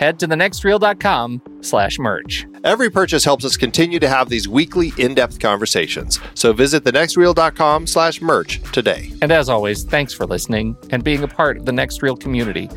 [0.00, 2.46] head to thenextreel.com slash merch.
[2.64, 6.18] Every purchase helps us continue to have these weekly in-depth conversations.
[6.34, 9.12] So visit thenextreel.com slash merch today.
[9.20, 12.70] And as always, thanks for listening and being a part of the Next Reel community.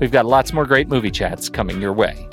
[0.00, 2.26] We've got lots more great movie chats coming your way.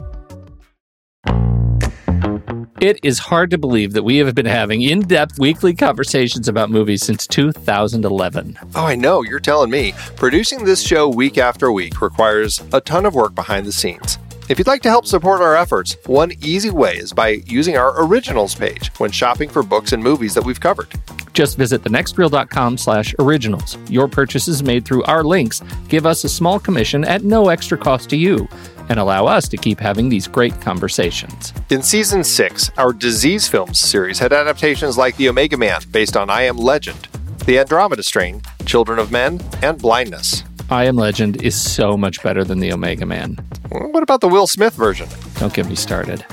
[2.80, 6.70] It is hard to believe that we have been having in depth weekly conversations about
[6.70, 8.59] movies since 2011.
[8.75, 9.94] Oh, I know, you're telling me.
[10.16, 14.20] Producing this show week after week requires a ton of work behind the scenes.
[14.50, 18.02] If you'd like to help support our efforts, one easy way is by using our
[18.06, 20.88] originals page when shopping for books and movies that we've covered.
[21.34, 23.78] Just visit thenextreel.com slash originals.
[23.90, 28.09] Your purchases made through our links give us a small commission at no extra cost
[28.12, 28.48] to you
[28.88, 31.52] and allow us to keep having these great conversations.
[31.69, 36.29] In season six, our Disease Films series had adaptations like The Omega Man, based on
[36.29, 37.09] I Am Legend,
[37.46, 40.46] The Andromeda Strain, Children of Men, and Blindness.
[40.69, 43.38] I Am Legend is so much better than The Omega Man.
[43.69, 45.07] What about the Will Smith version?
[45.35, 46.23] Don't get me started.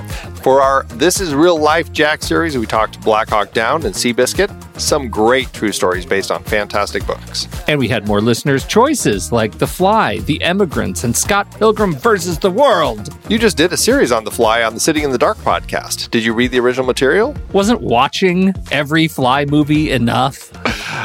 [0.43, 4.51] For our This Is Real Life Jack series, we talked Black Hawk Down and Seabiscuit,
[4.81, 7.47] some great true stories based on fantastic books.
[7.69, 12.37] And we had more listeners' choices like The Fly, The Emigrants, and Scott Pilgrim versus
[12.37, 13.17] the World.
[13.29, 16.11] You just did a series on The Fly on the Sitting in the Dark podcast.
[16.11, 17.37] Did you read the original material?
[17.53, 20.51] Wasn't watching every Fly movie enough?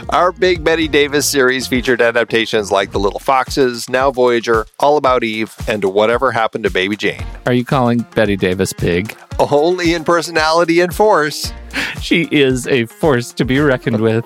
[0.07, 5.23] Our Big Bette Davis series featured adaptations like The Little Foxes, Now Voyager, All About
[5.23, 7.23] Eve, and Whatever Happened to Baby Jane.
[7.45, 9.15] Are you calling Bette Davis big?
[9.39, 11.51] Only in personality and force.
[12.01, 14.25] She is a force to be reckoned with.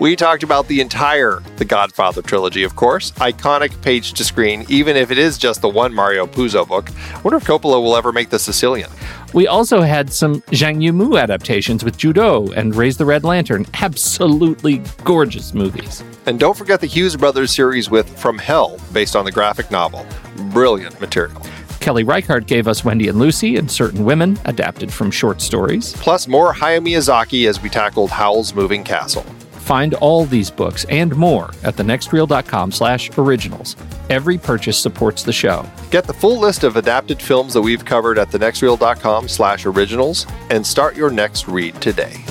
[0.00, 3.12] We talked about the entire The Godfather trilogy, of course.
[3.12, 6.90] Iconic page to screen, even if it is just the one Mario Puzo book.
[7.14, 8.90] I wonder if Coppola will ever make The Sicilian.
[9.32, 13.64] We also had some Zhang Yimou adaptations with Ju Dou and Raise the Red Lantern.
[13.74, 16.04] Absolutely gorgeous movies.
[16.26, 20.06] And don't forget the Hughes Brothers series with From Hell, based on the graphic novel.
[20.50, 21.42] Brilliant material.
[21.80, 25.94] Kelly Reichardt gave us Wendy and Lucy and Certain Women, adapted from short stories.
[25.94, 29.24] Plus more Hayao Miyazaki as we tackled Howl's Moving Castle.
[29.62, 33.76] Find all these books and more at thenextreel.com slash originals.
[34.10, 35.64] Every purchase supports the show.
[35.90, 40.66] Get the full list of adapted films that we've covered at thenextreel.com slash originals and
[40.66, 42.22] start your next read today.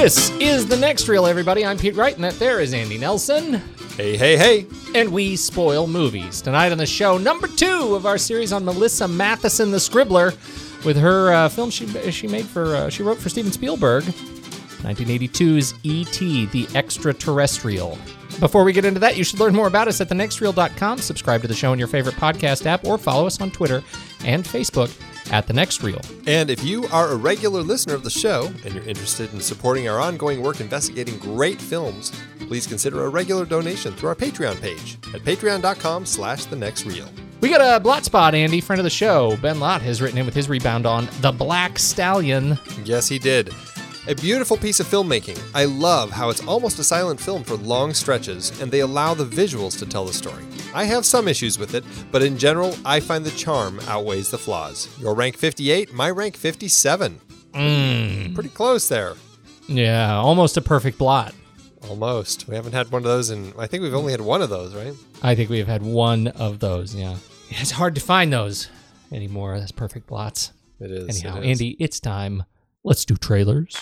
[0.00, 1.66] This is the next reel, everybody.
[1.66, 3.54] I'm Pete Wright, and that there is Andy Nelson.
[3.96, 4.66] Hey, hey, hey.
[4.94, 6.40] And we spoil movies.
[6.40, 10.36] Tonight on the show, number two of our series on Melissa Mathison, the Scribbler,
[10.84, 15.74] with her uh, film she she made for uh, she wrote for Steven Spielberg, 1982's
[15.82, 16.46] E.T.
[16.46, 17.98] the Extraterrestrial.
[18.38, 20.98] Before we get into that, you should learn more about us at thenextreel.com.
[20.98, 23.82] Subscribe to the show in your favorite podcast app, or follow us on Twitter
[24.24, 24.96] and Facebook
[25.30, 26.00] at the next reel.
[26.26, 29.88] And if you are a regular listener of the show and you're interested in supporting
[29.88, 34.98] our ongoing work investigating great films, please consider a regular donation through our Patreon page
[35.14, 37.08] at patreon.com slash the next reel.
[37.40, 39.36] We got a blot spot, Andy, friend of the show.
[39.36, 42.58] Ben Lott has written in with his rebound on The Black Stallion.
[42.84, 43.54] Yes, he did.
[44.08, 45.38] A beautiful piece of filmmaking.
[45.54, 49.26] I love how it's almost a silent film for long stretches, and they allow the
[49.26, 50.44] visuals to tell the story.
[50.74, 54.38] I have some issues with it, but in general, I find the charm outweighs the
[54.38, 54.88] flaws.
[54.98, 57.20] Your rank 58, my rank 57.
[57.52, 58.34] Mm.
[58.34, 59.12] Pretty close there.
[59.66, 61.34] Yeah, almost a perfect blot.
[61.90, 62.48] Almost.
[62.48, 64.74] We haven't had one of those in, I think we've only had one of those,
[64.74, 64.94] right?
[65.22, 67.16] I think we have had one of those, yeah.
[67.50, 68.70] It's hard to find those.
[69.12, 69.58] anymore.
[69.58, 70.52] That's perfect blots.
[70.80, 71.22] It is.
[71.22, 71.50] Anyhow, it is.
[71.60, 72.44] Andy, it's time.
[72.88, 73.74] Let's do trailers.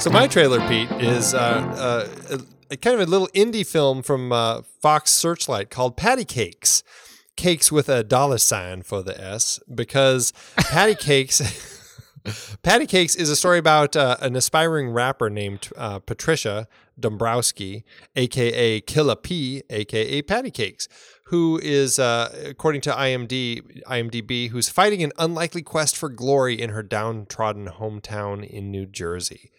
[0.00, 2.38] So my trailer, Pete, is uh, uh,
[2.70, 6.84] a, kind of a little indie film from uh, Fox Searchlight called Patty Cakes.
[7.34, 11.73] Cakes with a dollar sign for the S because Patty Cakes.
[12.62, 16.66] Patty Cakes is a story about uh, an aspiring rapper named uh, Patricia
[16.98, 17.84] Dombrowski,
[18.16, 20.88] aka Killa P, aka Patty Cakes,
[21.24, 26.70] who is, uh, according to IMD, IMDb, who's fighting an unlikely quest for glory in
[26.70, 29.50] her downtrodden hometown in New Jersey.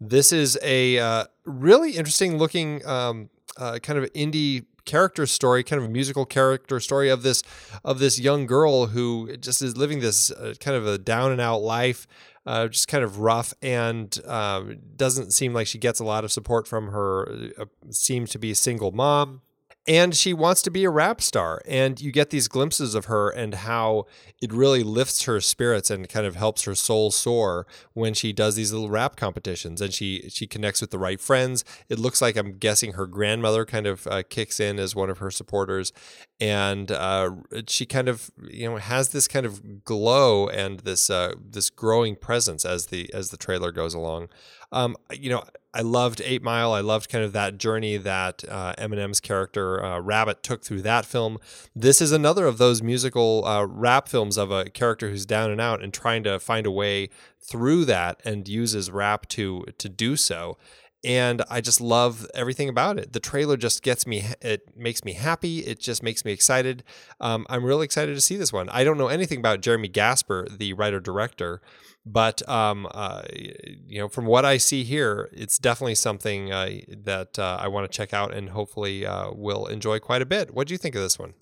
[0.00, 5.80] This is a uh, really interesting looking um, uh, kind of indie character story, kind
[5.80, 7.42] of a musical character story of this
[7.84, 11.40] of this young girl who just is living this uh, kind of a down and
[11.40, 12.06] out life,
[12.46, 16.32] uh, just kind of rough, and um, doesn't seem like she gets a lot of
[16.32, 17.50] support from her.
[17.58, 19.42] Uh, seems to be a single mom.
[19.88, 21.62] And she wants to be a rap star.
[21.66, 24.04] And you get these glimpses of her and how
[24.40, 28.54] it really lifts her spirits and kind of helps her soul soar when she does
[28.54, 31.64] these little rap competitions and she she connects with the right friends.
[31.88, 35.18] It looks like I'm guessing her grandmother kind of uh, kicks in as one of
[35.18, 35.92] her supporters,
[36.38, 37.30] and uh,
[37.66, 42.14] she kind of you know has this kind of glow and this uh, this growing
[42.14, 44.28] presence as the as the trailer goes along.
[44.72, 45.44] Um, you know,
[45.74, 46.72] I loved Eight Mile.
[46.72, 51.04] I loved kind of that journey that uh, Eminem's character uh, Rabbit took through that
[51.04, 51.38] film.
[51.74, 55.60] This is another of those musical uh, rap films of a character who's down and
[55.60, 57.10] out and trying to find a way
[57.40, 60.56] through that and uses rap to to do so.
[61.04, 63.12] And I just love everything about it.
[63.12, 64.24] The trailer just gets me.
[64.40, 65.60] It makes me happy.
[65.60, 66.82] It just makes me excited.
[67.20, 68.68] Um, I'm really excited to see this one.
[68.70, 71.60] I don't know anything about Jeremy Gasper, the writer director.
[72.10, 76.70] But um, uh, you know, from what I see here, it's definitely something uh,
[77.04, 80.54] that uh, I want to check out and hopefully uh, will enjoy quite a bit.
[80.54, 81.34] What do you think of this one?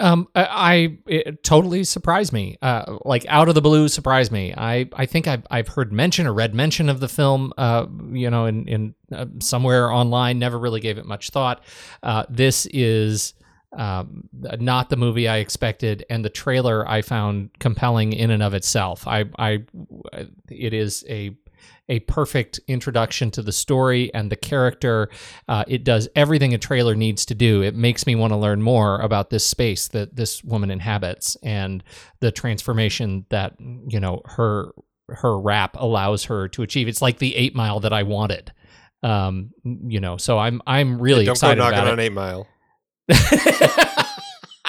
[0.00, 2.58] Um, I, it totally surprised me.
[2.60, 4.52] Uh, like out of the blue, surprised me.
[4.56, 7.52] I, I think I've I've heard mention or read mention of the film.
[7.56, 10.40] Uh, you know, in in uh, somewhere online.
[10.40, 11.62] Never really gave it much thought.
[12.02, 13.34] Uh, this is
[13.76, 18.54] um, not the movie I expected, and the trailer I found compelling in and of
[18.54, 19.06] itself.
[19.06, 19.64] I, I,
[20.50, 21.36] it is a
[21.88, 25.08] a perfect introduction to the story and the character.
[25.48, 27.62] Uh, it does everything a trailer needs to do.
[27.62, 31.82] It makes me want to learn more about this space that this woman inhabits and
[32.20, 34.72] the transformation that you know her
[35.08, 36.88] her rap allows her to achieve.
[36.88, 38.52] It's like the Eight Mile that I wanted.
[39.02, 42.04] Um, you know, so I'm I'm really Hey, don't excited go knocking about on it.
[42.04, 42.46] Eight Mile.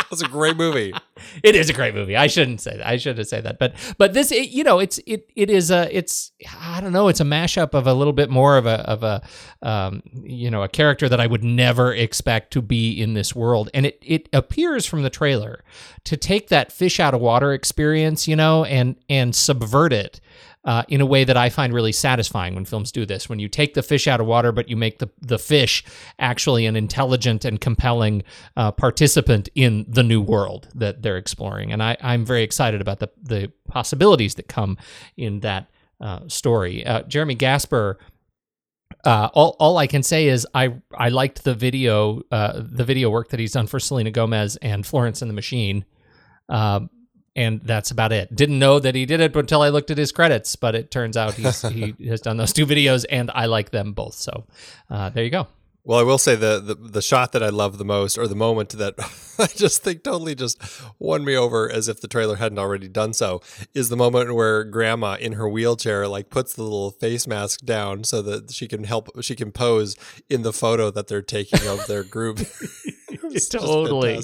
[0.09, 0.93] That's a great movie.
[1.43, 2.15] it is a great movie.
[2.15, 2.85] I shouldn't say that.
[2.85, 3.57] I shouldn't say that.
[3.57, 6.31] But but this, it, you know, it's it it is a it's
[6.61, 7.07] I don't know.
[7.07, 9.21] It's a mashup of a little bit more of a of a
[9.61, 13.69] um, you know a character that I would never expect to be in this world,
[13.73, 15.63] and it it appears from the trailer
[16.03, 20.19] to take that fish out of water experience, you know, and and subvert it.
[20.65, 23.27] Uh, in a way that I find really satisfying when films do this.
[23.27, 25.83] When you take the fish out of water, but you make the, the fish
[26.19, 28.23] actually an intelligent and compelling
[28.55, 31.73] uh, participant in the new world that they're exploring.
[31.73, 34.77] And I, I'm very excited about the, the possibilities that come
[35.17, 35.69] in that
[35.99, 36.85] uh, story.
[36.85, 37.97] Uh, Jeremy Gasper.
[39.03, 43.09] Uh, all, all I can say is I I liked the video uh, the video
[43.09, 45.83] work that he's done for Selena Gomez and Florence and the Machine.
[46.47, 46.89] Um,
[47.35, 48.35] and that's about it.
[48.35, 51.17] Didn't know that he did it until I looked at his credits, but it turns
[51.17, 54.15] out he's, he has done those two videos, and I like them both.
[54.15, 54.45] So
[54.89, 55.47] uh, there you go.
[55.85, 58.35] Well, I will say the, the the shot that I love the most, or the
[58.35, 58.93] moment that
[59.39, 60.61] I just think totally just
[60.97, 63.41] won me over, as if the trailer hadn't already done so,
[63.73, 68.05] is the moment where Grandma in her wheelchair like puts the little face mask down
[68.05, 69.97] so that she can help, she can pose
[70.29, 72.39] in the photo that they're taking of their group.
[73.49, 74.21] Totally.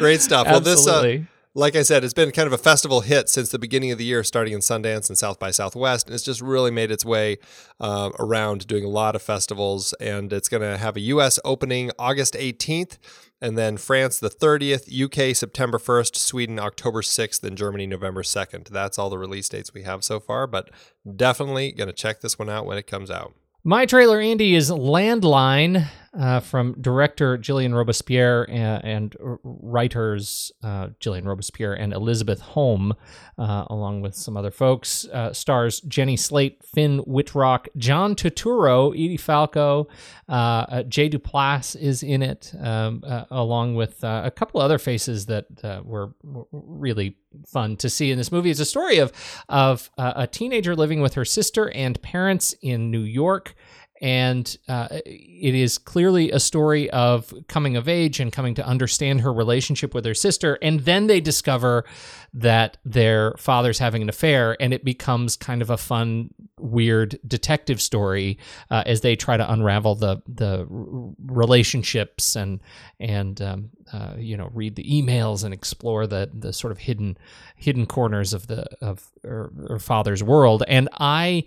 [0.00, 0.46] Great stuff.
[0.46, 1.18] Well, this uh,
[1.54, 4.04] like I said, it's been kind of a festival hit since the beginning of the
[4.04, 6.06] year, starting in Sundance and South by Southwest.
[6.06, 7.38] And it's just really made its way
[7.80, 9.92] uh, around doing a lot of festivals.
[9.94, 11.40] And it's going to have a U.S.
[11.44, 12.98] opening August 18th,
[13.40, 18.68] and then France the 30th, UK September 1st, Sweden October 6th, and Germany November 2nd.
[18.68, 20.70] That's all the release dates we have so far, but
[21.16, 23.34] definitely going to check this one out when it comes out.
[23.64, 25.88] My trailer, Andy, is Landline
[26.18, 32.94] uh, from director Gillian Robespierre and, and writers uh, Gillian Robespierre and Elisabeth Holm,
[33.38, 35.06] uh, along with some other folks.
[35.06, 39.86] Uh, stars Jenny Slate, Finn Wittrock, John Turturro, Edie Falco,
[40.28, 45.46] uh, uh, Jay Duplass is in it, um, along with a couple other faces that
[45.84, 46.12] were,
[46.52, 48.50] really fun to see in this movie.
[48.50, 49.12] It's a story of
[49.48, 53.54] of a teenager living with her sister and parents in New York
[54.00, 59.20] and uh, it is clearly a story of coming of age and coming to understand
[59.20, 60.58] her relationship with her sister.
[60.62, 61.84] And then they discover
[62.32, 67.80] that their father's having an affair, and it becomes kind of a fun, weird detective
[67.80, 68.38] story
[68.70, 72.60] uh, as they try to unravel the the relationships and
[73.00, 77.18] and um, uh, you know read the emails and explore the the sort of hidden
[77.56, 80.62] hidden corners of the of her, her father's world.
[80.68, 81.44] And I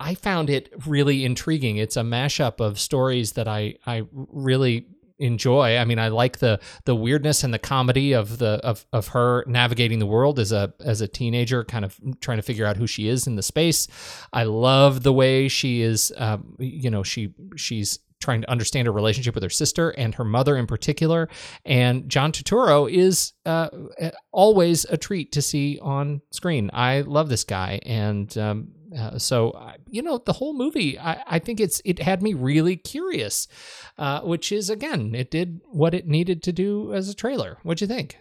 [0.00, 1.76] I found it really intriguing.
[1.76, 4.86] It's a mashup of stories that I I really
[5.18, 5.78] enjoy.
[5.78, 9.44] I mean, I like the the weirdness and the comedy of the of of her
[9.46, 12.86] navigating the world as a as a teenager, kind of trying to figure out who
[12.86, 13.88] she is in the space.
[14.32, 16.12] I love the way she is.
[16.16, 20.24] Um, you know, she she's trying to understand her relationship with her sister and her
[20.24, 21.28] mother in particular.
[21.66, 23.68] And John Turturro is uh,
[24.32, 26.70] always a treat to see on screen.
[26.72, 30.98] I love this guy, and um, uh, so you know the whole movie.
[30.98, 33.46] I, I, think it's it had me really curious,
[33.98, 37.58] uh, which is again it did what it needed to do as a trailer.
[37.62, 38.18] What'd you think?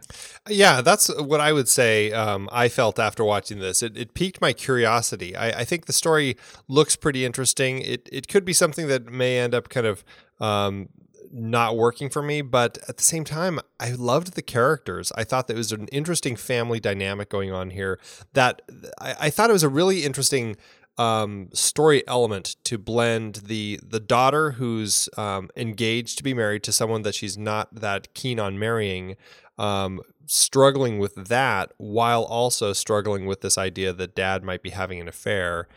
[0.50, 2.12] Yeah, that's what I would say.
[2.12, 5.36] Um, I felt after watching this, it, it piqued my curiosity.
[5.36, 7.80] I, I, think the story looks pretty interesting.
[7.80, 10.04] It it could be something that may end up kind of
[10.40, 10.90] um,
[11.36, 15.12] not working for me, but at the same time, I loved the characters.
[15.18, 18.00] I thought that was an interesting family dynamic going on here.
[18.34, 18.62] That
[19.00, 20.56] I, I thought it was a really interesting
[20.98, 26.72] um, story element to blend the the daughter who's um, engaged to be married to
[26.72, 29.18] someone that she's not that keen on marrying,
[29.58, 35.02] um, struggling with that while also struggling with this idea that dad might be having
[35.02, 35.68] an affair,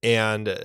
[0.00, 0.56] and uh,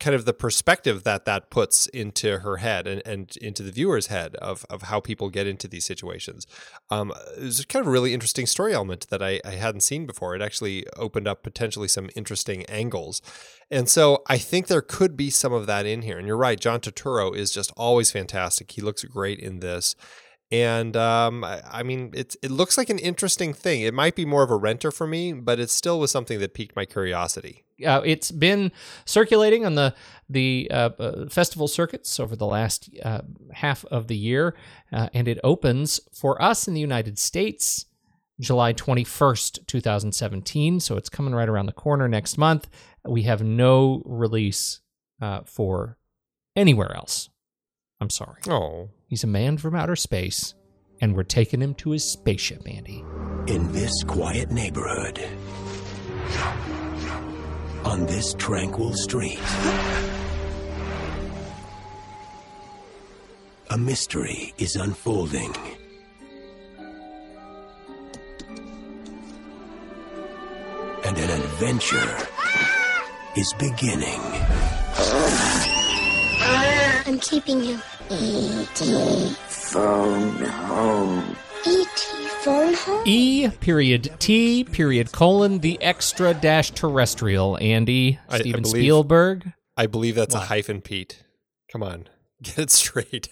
[0.00, 4.06] kind of the perspective that that puts into her head and, and into the viewer's
[4.06, 6.46] head of, of how people get into these situations.
[6.90, 10.06] Um, it was kind of a really interesting story element that I, I hadn't seen
[10.06, 10.36] before.
[10.36, 13.20] It actually opened up potentially some interesting angles.
[13.70, 16.18] And so I think there could be some of that in here.
[16.18, 18.70] And you're right, John Turturro is just always fantastic.
[18.70, 19.96] He looks great in this.
[20.50, 23.82] And um, I, I mean, it, it looks like an interesting thing.
[23.82, 26.54] It might be more of a renter for me, but it still was something that
[26.54, 28.72] piqued my curiosity uh, it's been
[29.04, 29.94] circulating on the
[30.28, 34.54] the uh, uh, festival circuits over the last uh, half of the year,
[34.92, 37.86] uh, and it opens for us in the United States
[38.40, 40.80] July 21st, 2017.
[40.80, 42.68] So it's coming right around the corner next month.
[43.04, 44.80] We have no release
[45.20, 45.98] uh, for
[46.54, 47.30] anywhere else.
[48.00, 48.40] I'm sorry.
[48.48, 50.54] Oh, he's a man from outer space,
[51.00, 53.04] and we're taking him to his spaceship, Andy.
[53.46, 55.18] In this quiet neighborhood
[57.84, 59.40] on this tranquil street.
[63.70, 65.54] A mystery is unfolding.
[71.04, 72.28] And an adventure
[73.36, 74.20] is beginning.
[76.52, 77.78] I'm keeping you.
[78.10, 79.34] E.T.
[79.48, 81.36] Phone home.
[81.66, 83.02] E.T phone home?
[83.04, 87.58] E period T period colon the extra dash terrestrial.
[87.60, 89.52] Andy I- I Steven believe- Spielberg.
[89.76, 90.44] I believe that's What?
[90.44, 91.22] a hyphen, Pete.
[91.70, 92.08] Come on,
[92.42, 93.28] get it straight.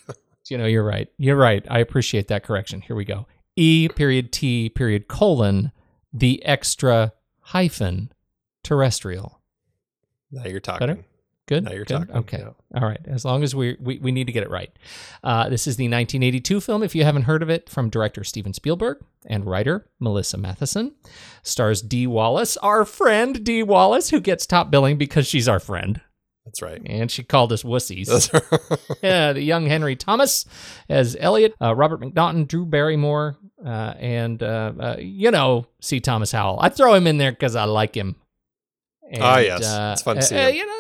[0.48, 1.08] You know, you're right.
[1.18, 1.64] You're right.
[1.70, 2.80] I appreciate that correction.
[2.82, 3.26] Here we go.
[3.56, 5.72] E period T period colon
[6.12, 8.12] the extra hyphen
[8.62, 9.40] terrestrial.
[10.30, 10.86] now you're talking.
[10.86, 11.04] Better?
[11.46, 11.64] Good.
[11.64, 11.98] Now you're Good?
[12.08, 12.38] talking, Okay.
[12.38, 12.80] yeah.
[12.80, 13.00] All right.
[13.06, 14.70] As long as we, we we need to get it right.
[15.22, 16.82] Uh, this is the 1982 film.
[16.82, 20.92] If you haven't heard of it, from director Steven Spielberg and writer Melissa Mathison,
[21.44, 26.00] stars Dee Wallace, our friend Dee Wallace, who gets top billing because she's our friend,
[26.44, 26.82] That's right.
[26.84, 28.06] and she called us wussies.
[28.08, 30.46] That's yeah, the young Henry Thomas
[30.88, 36.00] as Elliot, uh, Robert McNaughton, Drew Barrymore, uh, and uh, uh, you know, C.
[36.00, 36.58] Thomas Howell.
[36.60, 38.16] I throw him in there because I like him.
[39.08, 39.60] And, Ah, yes.
[39.92, 40.54] It's fun to see uh, him.
[40.56, 40.72] you know,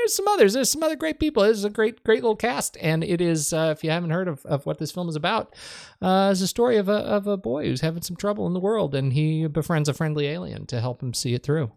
[0.00, 0.52] there's some others.
[0.54, 1.42] There's some other great people.
[1.42, 3.52] This is a great, great little cast, and it is.
[3.52, 5.54] Uh, if you haven't heard of, of what this film is about,
[6.02, 8.60] uh, it's a story of a of a boy who's having some trouble in the
[8.60, 11.70] world, and he befriends a friendly alien to help him see it through.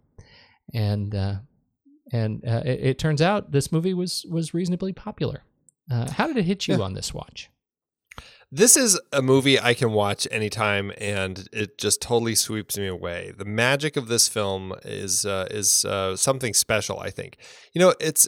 [0.73, 1.35] And uh,
[2.11, 5.43] and uh, it, it turns out this movie was was reasonably popular.
[5.89, 6.83] Uh, how did it hit you Yeah.
[6.83, 7.49] on this watch?
[8.53, 13.31] This is a movie I can watch anytime, and it just totally sweeps me away.
[13.37, 16.99] The magic of this film is uh, is uh, something special.
[16.99, 17.37] I think.
[17.73, 18.27] You know, it's.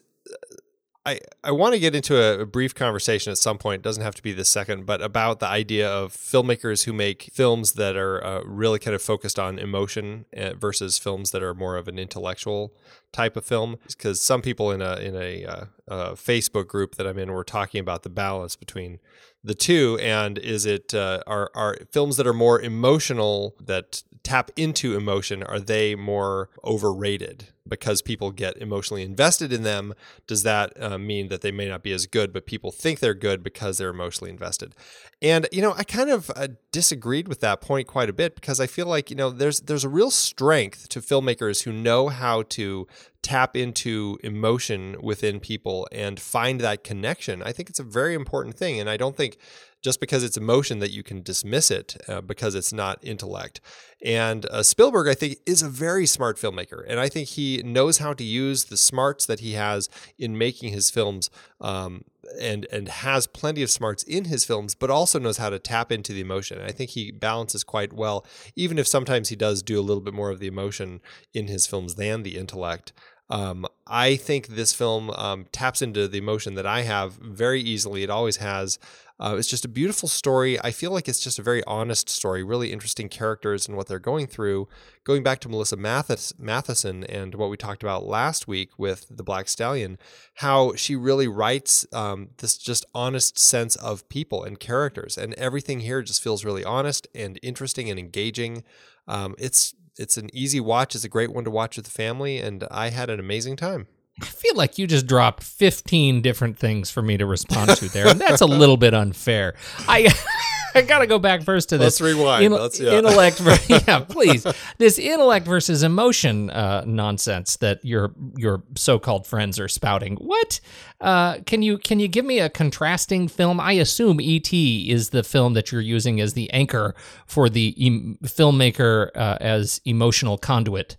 [1.06, 3.82] I I want to get into a, a brief conversation at some point.
[3.82, 7.30] It doesn't have to be the second, but about the idea of filmmakers who make
[7.34, 11.54] films that are uh, really kind of focused on emotion uh, versus films that are
[11.54, 12.74] more of an intellectual
[13.12, 13.78] type of film.
[13.88, 17.44] Because some people in a in a, uh, uh Facebook group that I'm in were
[17.44, 19.00] talking about the balance between
[19.44, 24.52] the two and is it uh, are are films that are more emotional that tap
[24.56, 29.94] into emotion are they more overrated because people get emotionally invested in them,
[30.28, 33.14] does that uh, mean that they may not be as good, but people think they're
[33.14, 34.76] good because they're emotionally invested?
[35.22, 38.60] And you know, I kind of uh, disagreed with that point quite a bit because
[38.60, 42.44] I feel like you know there's there's a real strength to filmmakers who know how
[42.44, 42.88] to
[43.22, 47.42] tap into emotion within people and find that connection.
[47.42, 49.38] I think it's a very important thing, and I don't think
[49.84, 53.60] just because it's emotion that you can dismiss it uh, because it's not intellect.
[54.04, 58.00] And uh, Spielberg, I think, is a very smart filmmaker, and I think he knows
[58.00, 61.30] how to use the smarts that he has in making his films.
[61.62, 62.06] Um,
[62.40, 65.92] and and has plenty of smarts in his films, but also knows how to tap
[65.92, 66.58] into the emotion.
[66.58, 68.26] And I think he balances quite well,
[68.56, 71.02] even if sometimes he does do a little bit more of the emotion
[71.34, 72.94] in his films than the intellect.
[73.30, 78.04] Um, I think this film um, taps into the emotion that I have very easily.
[78.04, 78.80] It always has.
[79.24, 80.60] Uh, it's just a beautiful story.
[80.62, 83.98] I feel like it's just a very honest story, really interesting characters and what they're
[83.98, 84.68] going through.
[85.06, 89.24] Going back to Melissa Mathis, Mathison and what we talked about last week with The
[89.24, 89.98] Black Stallion,
[90.36, 95.18] how she really writes um, this just honest sense of people and characters.
[95.18, 98.66] And everything here just feels really honest and interesting and engaging.
[99.08, 100.96] Um, it's it's an easy watch.
[100.96, 103.88] It's a great one to watch with the family, and I had an amazing time.
[104.22, 108.08] I feel like you just dropped 15 different things for me to respond to there,
[108.08, 109.56] and that's a little bit unfair.
[109.88, 110.14] I
[110.76, 112.00] I got to go back first to this.
[112.00, 112.52] Let's rewind.
[112.52, 112.94] Let's- yeah.
[112.94, 113.40] Intellect,
[113.70, 114.46] yeah, please.
[114.80, 120.16] This intellect versus emotion uh, nonsense that your your so-called friends are spouting.
[120.16, 120.60] What?
[121.02, 123.60] Uh, can you can you give me a contrasting film?
[123.60, 124.90] I assume E.T.
[124.90, 126.96] is the film that you're using as the anchor
[127.28, 130.98] for the em- filmmaker uh, as emotional conduit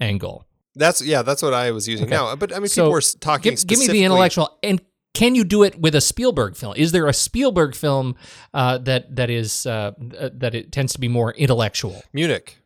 [0.00, 0.46] angle.
[0.76, 2.14] That's yeah, that's what I was using Okay.
[2.16, 2.34] now.
[2.36, 3.54] But I mean, So, people were talking.
[3.54, 4.80] Give, give me the intellectual and
[5.14, 6.74] can you do it with a Spielberg film?
[6.76, 8.16] Is there a Spielberg film
[8.52, 12.02] uh, that that is uh, that it tends to be more intellectual?
[12.12, 12.58] Munich.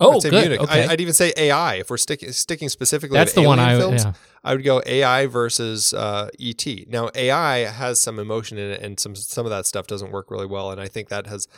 [0.00, 0.32] Oh, good.
[0.32, 0.60] Munich.
[0.60, 1.74] Okay, I, would even say AI.
[1.76, 4.12] If we're sticking sticking specifically, That's the one I- films, yeah.
[4.44, 6.64] I would go AI versus uh, ET.
[6.88, 10.30] Now AI has some emotion in it, and some some of that stuff doesn't work
[10.30, 10.70] really well.
[10.70, 11.48] And I think that has,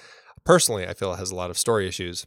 [0.44, 2.26] personally, I feel it has a lot of story issues.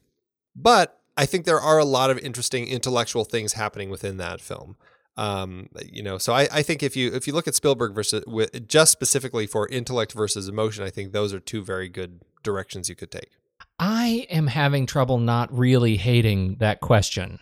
[0.56, 4.78] But I think there are a lot of interesting intellectual things happening within that film.
[5.16, 8.24] Um, you know, so I, I think if you if you look at Spielberg versus
[8.26, 12.90] with, just specifically for intellect versus emotion, I think those are two very good directions
[12.90, 13.30] you could take.
[13.78, 17.40] I am having trouble not really hating that question.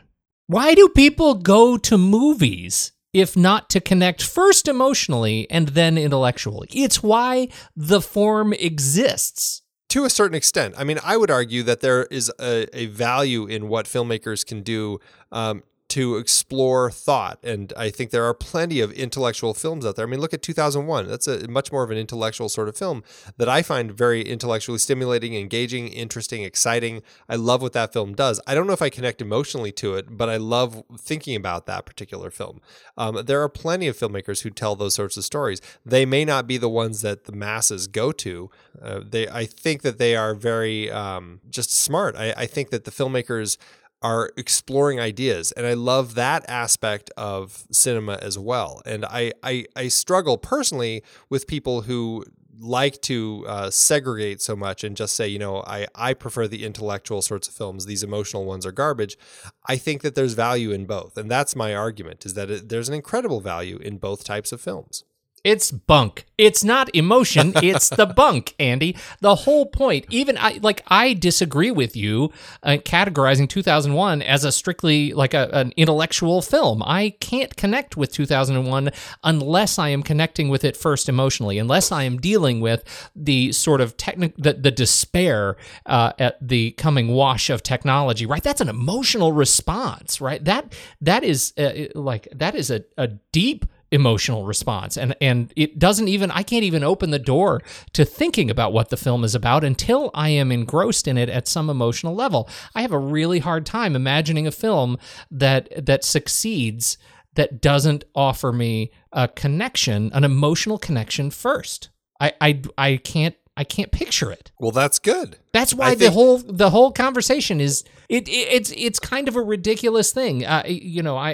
[0.48, 6.68] Why do people go to movies if not to connect first emotionally and then intellectually?
[6.74, 9.61] It's why the form exists.
[9.92, 10.74] To a certain extent.
[10.78, 14.62] I mean, I would argue that there is a, a value in what filmmakers can
[14.62, 15.00] do
[15.34, 17.38] um, to explore thought.
[17.44, 20.08] And I think there are plenty of intellectual films out there.
[20.08, 21.06] I mean, look at 2001.
[21.06, 23.04] That's a much more of an intellectual sort of film
[23.36, 27.02] that I find very intellectually stimulating, engaging, interesting, exciting.
[27.28, 28.40] I love what that film does.
[28.48, 31.86] I don't know if I connect emotionally to it, but I love thinking about that
[31.86, 32.62] particular film.
[32.98, 35.60] Um, there are plenty of filmmakers who tell those sorts of stories.
[35.86, 38.50] They may not be the ones that the masses go to.
[38.82, 42.16] Uh, they, I think that they are very um, just smart.
[42.16, 43.58] I, I think that the filmmakers
[44.02, 48.82] are exploring ideas and i love that aspect of cinema as well.
[48.86, 52.26] And i i, I struggle personally with people who
[52.60, 56.64] like to uh, segregate so much and just say you know I, I prefer the
[56.64, 57.86] intellectual sorts of films.
[57.86, 59.18] These emotional ones are garbage.
[59.66, 62.90] I think that there's value in both and that's my argument is that it, there's
[62.90, 65.04] an incredible value in both types of films
[65.44, 66.26] It's bunk.
[66.38, 67.54] It's not emotion.
[67.62, 68.98] It's the bunk, Andy.
[69.22, 70.06] The whole point.
[70.10, 72.32] Even I like I disagree with you
[72.64, 76.82] uh, categorizing 2001 as a strictly like a, an intellectual film.
[76.84, 78.90] I can't connect with 2001
[79.24, 81.60] unless I am connecting with it first emotionally.
[81.60, 82.84] Unless I am dealing with
[83.16, 88.26] the sort of technic the, the despair uh, at the coming wash of technology.
[88.26, 88.44] Right.
[88.44, 90.20] That's an emotional response.
[90.20, 90.44] Right.
[90.44, 95.78] That that is uh, like that is a, a deep emotional response and and it
[95.78, 99.36] doesn't even I can't even open the door to thinking about what the film is
[99.36, 102.50] about until I am engrossed in it at some emotional level.
[102.74, 104.98] I have a really hard time imagining a film
[105.30, 106.98] that that succeeds
[107.36, 111.90] that doesn't offer me a connection, an emotional connection first.
[112.20, 114.52] I I I can't I can't picture it.
[114.60, 118.48] well that's good That's why I the think- whole the whole conversation is it, it
[118.58, 120.46] it's it's kind of a ridiculous thing.
[120.46, 121.34] Uh, you know, I,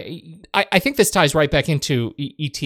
[0.54, 2.60] I I think this ties right back into E- ET.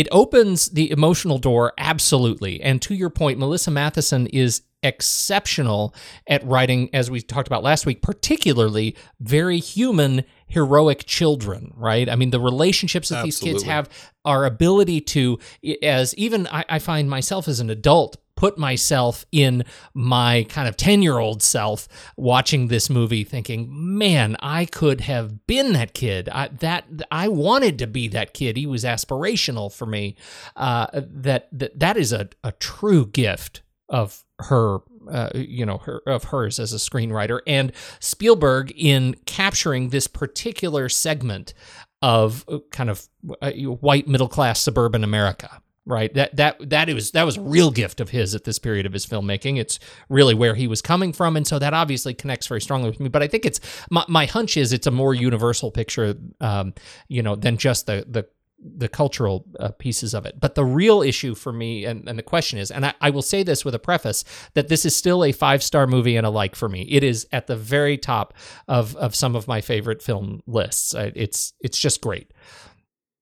[0.00, 2.54] It opens the emotional door absolutely.
[2.68, 5.94] And to your point, Melissa Mathison is exceptional
[6.28, 11.72] at writing, as we talked about last week, particularly very human, heroic children.
[11.76, 12.08] Right?
[12.08, 13.88] I mean, the relationships that these kids have,
[14.24, 15.38] our ability to,
[15.82, 20.76] as even I, I find myself as an adult put myself in my kind of
[20.76, 26.28] 10 year old self watching this movie thinking man i could have been that kid.
[26.28, 28.56] I, that i wanted to be that kid.
[28.56, 30.16] He was aspirational for me.
[30.54, 34.78] Uh, that, that that is a, a true gift of her
[35.10, 40.88] uh, you know her, of hers as a screenwriter and spielberg in capturing this particular
[40.88, 41.54] segment
[42.02, 43.08] of uh, kind of
[43.40, 47.70] uh, white middle class suburban america right that that that was that was a real
[47.70, 51.12] gift of his at this period of his filmmaking it's really where he was coming
[51.12, 54.04] from and so that obviously connects very strongly with me but i think it's my,
[54.08, 56.74] my hunch is it's a more universal picture um,
[57.08, 58.26] you know than just the the
[58.58, 60.40] the cultural uh, pieces of it.
[60.40, 63.22] But the real issue for me, and, and the question is, and I, I, will
[63.22, 66.30] say this with a preface, that this is still a five star movie and a
[66.30, 66.82] like for me.
[66.82, 68.34] It is at the very top
[68.66, 70.94] of of some of my favorite film lists.
[70.96, 72.32] It's it's just great.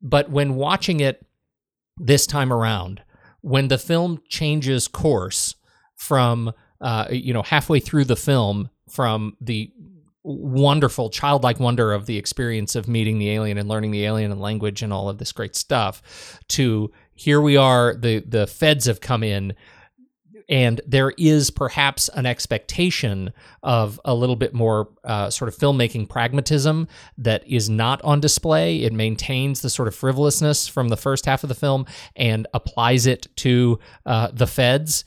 [0.00, 1.26] But when watching it
[1.96, 3.02] this time around,
[3.40, 5.54] when the film changes course
[5.96, 9.70] from uh, you know halfway through the film from the
[10.22, 14.40] wonderful childlike wonder of the experience of meeting the alien and learning the alien and
[14.40, 19.02] language and all of this great stuff to here we are the the feds have
[19.02, 19.54] come in
[20.48, 26.08] and there is perhaps an expectation of a little bit more uh, sort of filmmaking
[26.08, 28.82] pragmatism that is not on display.
[28.82, 33.06] It maintains the sort of frivolousness from the first half of the film and applies
[33.06, 35.04] it to uh, the feds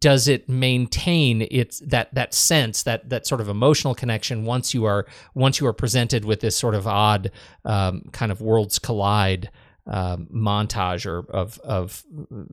[0.00, 4.84] does it maintain its that that sense that that sort of emotional connection once you
[4.84, 7.30] are once you are presented with this sort of odd
[7.64, 9.50] um, kind of worlds collide
[9.86, 12.04] um, montage or of of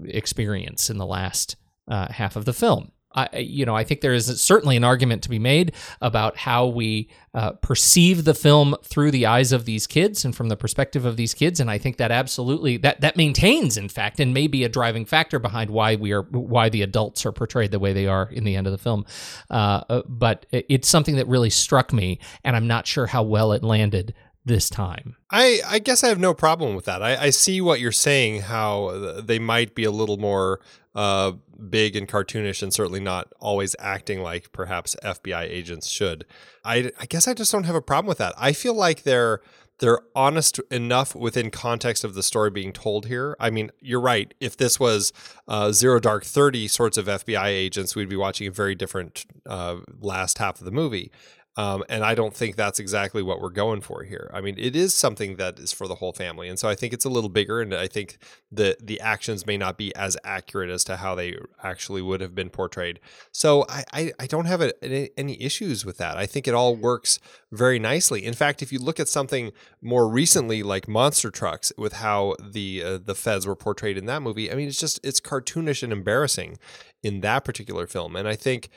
[0.05, 1.55] experience in the last
[1.89, 5.23] uh, half of the film I, you know, I think there is certainly an argument
[5.23, 9.87] to be made about how we uh, perceive the film through the eyes of these
[9.87, 13.17] kids and from the perspective of these kids, and I think that absolutely that that
[13.17, 16.83] maintains, in fact, and may be a driving factor behind why we are why the
[16.83, 19.05] adults are portrayed the way they are in the end of the film.
[19.49, 23.53] Uh, uh but it's something that really struck me, and I'm not sure how well
[23.53, 24.13] it landed
[24.45, 25.15] this time.
[25.29, 27.03] I, I guess I have no problem with that.
[27.03, 30.59] I, I see what you're saying, how they might be a little more
[30.95, 31.33] uh,
[31.69, 36.25] big and cartoonish and certainly not always acting like perhaps FBI agents should.
[36.63, 38.33] I, I guess I just don't have a problem with that.
[38.37, 39.41] I feel like they're
[39.79, 43.35] they're honest enough within context of the story being told here.
[43.39, 44.33] I mean, you're right.
[44.41, 45.13] If this was
[45.47, 49.77] uh, Zero Dark Thirty sorts of FBI agents, we'd be watching a very different uh,
[50.01, 51.11] last half of the movie.
[51.57, 54.29] Um, and I don't think that's exactly what we're going for here.
[54.33, 56.93] I mean, it is something that is for the whole family, and so I think
[56.93, 58.17] it's a little bigger, and I think
[58.51, 62.33] the the actions may not be as accurate as to how they actually would have
[62.33, 62.99] been portrayed.
[63.31, 64.73] So I I, I don't have a,
[65.19, 66.17] any, issues with that.
[66.17, 67.19] I think it all works
[67.51, 68.25] very nicely.
[68.25, 72.83] In fact, if you look at something more recently like Monster Trucks, with how the
[72.83, 75.91] uh, the feds were portrayed in that movie, I mean, it's just it's cartoonish and
[75.91, 76.57] embarrassing
[77.01, 78.15] in that particular film.
[78.15, 78.69] And I think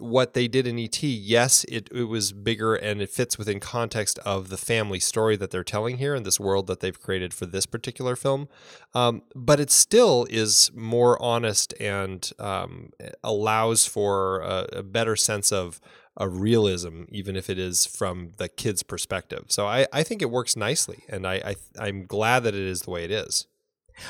[0.00, 4.18] what they did in ET, yes, it, it was bigger and it fits within context
[4.20, 7.46] of the family story that they're telling here in this world that they've created for
[7.46, 8.48] this particular film.
[8.94, 12.90] Um, but it still is more honest and um,
[13.22, 15.80] allows for a, a, better sense of,
[16.16, 19.44] a realism, even if it is from the kid's perspective.
[19.48, 22.82] So I, I think it works nicely, and I, I I'm glad that it is
[22.82, 23.46] the way it is.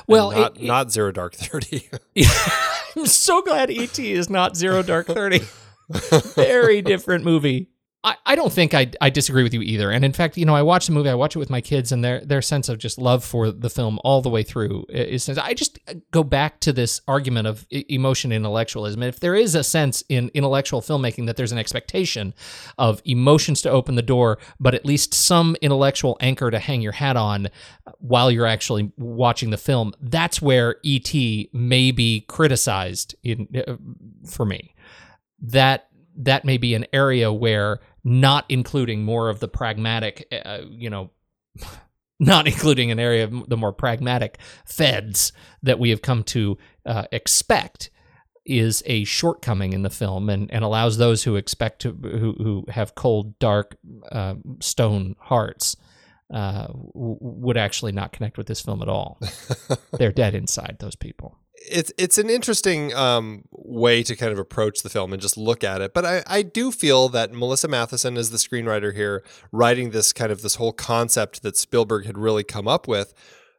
[0.06, 1.88] Well, not, it, not Zero Dark Thirty.
[2.98, 5.40] I'm so glad ET is not Zero Dark Thirty.
[6.34, 7.68] Very different movie.
[8.06, 9.90] I, I don't think I, I disagree with you either.
[9.90, 11.90] And in fact, you know, I watch the movie, I watch it with my kids,
[11.90, 15.28] and their their sense of just love for the film all the way through is.
[15.28, 15.80] I just
[16.12, 19.02] go back to this argument of emotion intellectualism.
[19.02, 22.32] If there is a sense in intellectual filmmaking that there's an expectation
[22.78, 26.92] of emotions to open the door, but at least some intellectual anchor to hang your
[26.92, 27.48] hat on
[27.98, 31.12] while you're actually watching the film, that's where ET
[31.52, 33.74] may be criticized in uh,
[34.24, 34.74] for me.
[35.40, 40.88] That that may be an area where not including more of the pragmatic, uh, you
[40.88, 41.10] know,
[42.20, 45.32] not including an area of the more pragmatic feds
[45.64, 47.90] that we have come to uh, expect
[48.44, 52.64] is a shortcoming in the film and, and allows those who expect to who, who
[52.68, 53.76] have cold dark
[54.12, 55.76] uh, stone hearts
[56.32, 59.18] uh, w- would actually not connect with this film at all
[59.92, 64.82] they're dead inside those people it's it's an interesting um, way to kind of approach
[64.82, 65.94] the film and just look at it.
[65.94, 70.30] But I, I do feel that Melissa Mathison is the screenwriter here, writing this kind
[70.30, 73.14] of this whole concept that Spielberg had really come up with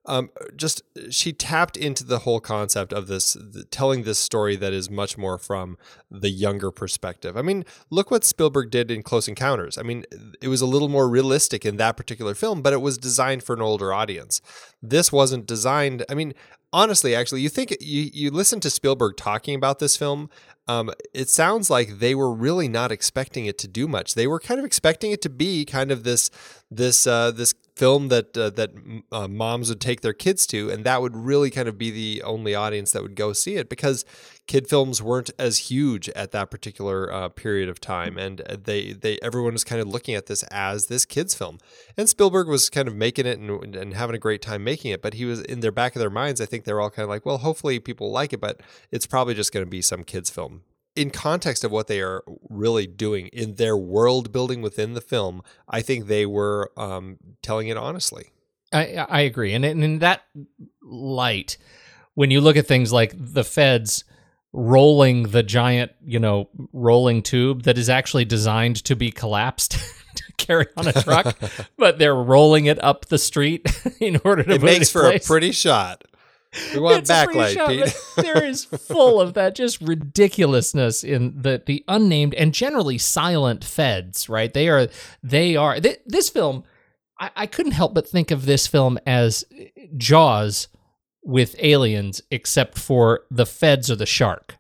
[0.08, 4.74] um, just she tapped into the whole concept of this the, telling this story that
[4.74, 5.78] is much more from
[6.10, 7.36] the younger perspective.
[7.38, 9.78] I mean, look what Spielberg did in Close Encounters.
[9.78, 10.06] I mean,
[10.42, 13.54] it was a little more realistic in that particular film, but it was designed for
[13.54, 14.42] an older audience.
[14.82, 16.06] This wasn't designed.
[16.10, 16.34] I mean,
[16.72, 20.30] honestly, actually, you think you you listen to Spielberg talking about this film.
[20.70, 24.16] Um, it sounds like they were really not expecting it to do much.
[24.16, 26.30] They were kind of expecting it to be kind of this
[26.70, 28.72] this uh, this film that uh, that
[29.12, 32.22] uh, moms would take their kids to, and that would really kind of be the
[32.24, 34.04] only audience that would go see it because
[34.48, 39.18] kid films weren't as huge at that particular uh, period of time, and they they
[39.22, 41.60] everyone was kind of looking at this as this kids film,
[41.96, 45.02] and Spielberg was kind of making it and, and having a great time making it,
[45.02, 46.42] but he was in their back of their minds.
[46.42, 49.36] I think they're all kind of like, well, hopefully people like it, but it's probably
[49.36, 50.64] just going to be some kids film
[50.98, 55.44] in context of what they are really doing in their world building within the film,
[55.70, 58.32] I think they were um, telling it honestly.
[58.74, 59.54] I, I agree.
[59.54, 60.24] And in that
[60.82, 61.58] light,
[62.16, 64.04] when you look at things like the feds
[64.54, 69.72] rolling the giant, you know, rolling tube that is actually designed to be collapsed
[70.16, 71.38] to carry on a truck,
[71.78, 73.68] but they're rolling it up the street
[74.00, 75.26] in order to it makes it for place.
[75.26, 76.04] a pretty shot.
[76.74, 78.24] We want it's backlight, Pete.
[78.24, 84.30] there is full of that just ridiculousness in the the unnamed and generally silent feds.
[84.30, 84.54] Right?
[84.54, 84.88] They are
[85.24, 86.64] they are th- this film.
[87.20, 89.44] I, I couldn't help but think of this film as
[89.98, 90.68] Jaws
[91.24, 94.58] with aliens, except for the feds or the shark.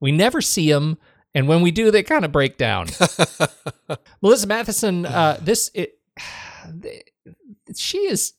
[0.00, 0.98] We never see them,
[1.34, 2.86] and when we do, they kind of break down.
[4.22, 5.98] Melissa Mathison, uh, this it,
[7.76, 8.34] she is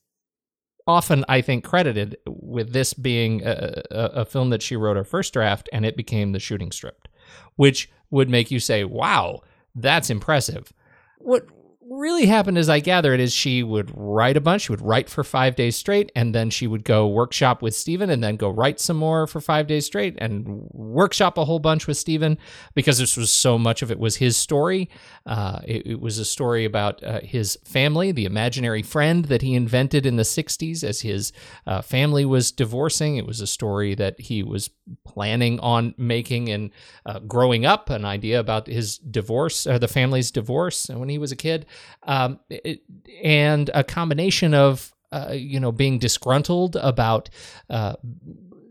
[0.87, 5.03] often, I think, credited with this being a, a, a, film that she wrote her
[5.03, 7.09] first draft and it became the shooting script,
[7.57, 9.41] which would make you say, wow,
[9.75, 10.71] that's impressive.
[11.19, 11.45] What
[11.89, 14.63] really happened, as I gather it, is she would write a bunch.
[14.63, 18.09] She would write for five days straight, and then she would go workshop with Steven,
[18.09, 21.87] and then go write some more for five days straight, and workshop a whole bunch
[21.87, 22.37] with Steven
[22.73, 24.89] because this was so much of it was his story.
[25.25, 29.55] Uh, it, it, was a story about uh, his family, the imaginary friend that he
[29.55, 31.31] invented in the '60s as his
[31.65, 33.17] uh, family was divorcing.
[33.17, 34.69] It was a story that he was
[35.05, 36.71] planning on making and
[37.05, 41.31] uh, growing up, an idea about his divorce, or the family's divorce when he was
[41.31, 41.65] a kid
[42.03, 42.81] um, it,
[43.23, 47.29] and a combination of uh, you know being disgruntled about
[47.69, 47.95] uh,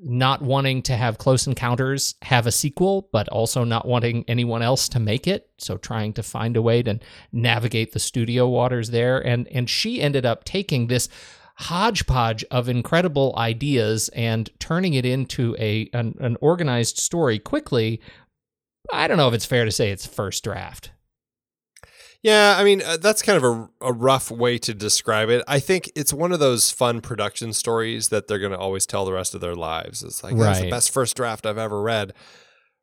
[0.03, 4.89] not wanting to have Close Encounters have a sequel, but also not wanting anyone else
[4.91, 5.51] to make it.
[5.59, 7.01] So trying to find a way to
[7.33, 11.09] navigate the studio waters there, and and she ended up taking this
[11.57, 18.01] hodgepodge of incredible ideas and turning it into a an, an organized story quickly.
[18.93, 20.91] I don't know if it's fair to say it's first draft.
[22.23, 25.45] Yeah, I mean, uh, that's kind of a, a rough way to describe it.
[25.47, 29.05] I think it's one of those fun production stories that they're going to always tell
[29.05, 30.03] the rest of their lives.
[30.03, 32.13] It's like, that's the best first draft I've ever read.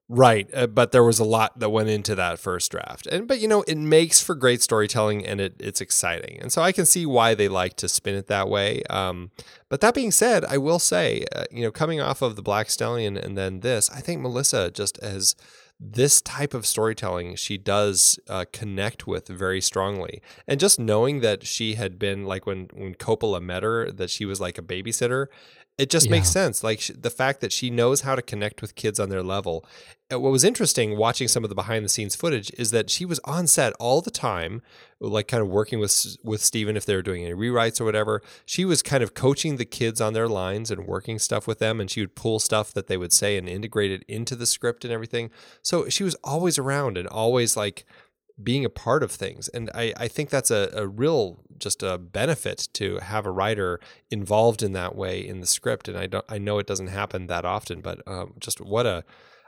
[0.10, 3.39] Right, uh, but there was a lot that went into that first draft, and but
[3.39, 6.86] you know it makes for great storytelling and it, it's exciting, and so I can
[6.86, 8.84] see why they like to spin it that way.
[8.89, 9.32] Um,
[9.69, 12.69] but that being said, I will say, uh, you know, coming off of the Black
[12.69, 15.36] Stallion and then this, I think Melissa just as
[15.91, 20.22] this type of storytelling she does uh, connect with very strongly.
[20.48, 24.26] And just knowing that she had been like when when coppola met her that she
[24.26, 25.28] was like a babysitter
[25.77, 26.12] it just yeah.
[26.12, 29.23] makes sense like the fact that she knows how to connect with kids on their
[29.23, 29.65] level.
[30.12, 33.19] What was interesting watching some of the behind the scenes footage is that she was
[33.23, 34.62] on set all the time
[34.99, 38.21] like kind of working with with Steven if they were doing any rewrites or whatever.
[38.45, 41.81] She was kind of coaching the kids on their lines and working stuff with them
[41.81, 44.86] and she would pull stuff that they would say and integrate it into the script
[44.86, 45.31] and everything.
[45.63, 47.86] So she was always around and always like
[48.41, 49.48] being a part of things.
[49.50, 53.80] And I, I think that's a, a real just a benefit to have a writer
[54.10, 55.88] involved in that way in the script.
[55.88, 59.04] And I don't I know it doesn't happen that often, but um, just what a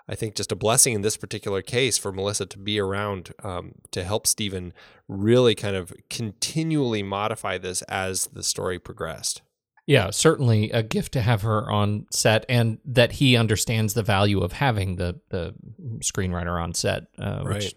[0.07, 3.73] I think just a blessing in this particular case for Melissa to be around um,
[3.91, 4.71] to help Steven
[5.07, 9.41] really kind of continually modify this as the story progressed.
[9.87, 14.41] Yeah, certainly a gift to have her on set, and that he understands the value
[14.41, 15.53] of having the the
[15.99, 17.55] screenwriter on set, uh, right.
[17.55, 17.75] which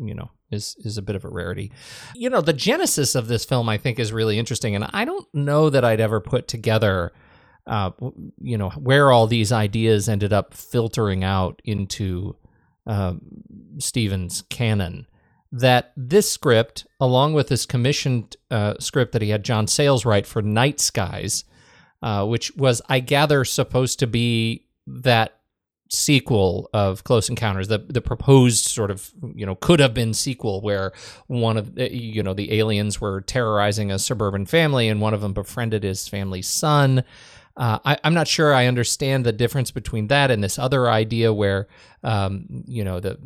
[0.00, 1.72] you know is is a bit of a rarity.
[2.14, 5.26] You know, the genesis of this film I think is really interesting, and I don't
[5.34, 7.12] know that I'd ever put together,
[7.66, 7.90] uh,
[8.40, 12.36] you know, where all these ideas ended up filtering out into
[12.86, 13.14] uh,
[13.78, 15.06] Steven's canon
[15.52, 20.26] that this script, along with this commissioned uh, script that he had John Sayles write
[20.26, 21.44] for Night Skies,
[22.02, 25.39] uh, which was, I gather, supposed to be that
[25.90, 30.60] sequel of Close Encounters, the the proposed sort of you know could have been sequel
[30.60, 30.92] where
[31.26, 35.20] one of the, you know the aliens were terrorizing a suburban family and one of
[35.20, 37.04] them befriended his family's son.
[37.56, 41.32] Uh, I, am not sure I understand the difference between that and this other idea
[41.34, 41.66] where,
[42.02, 43.18] um, you know, the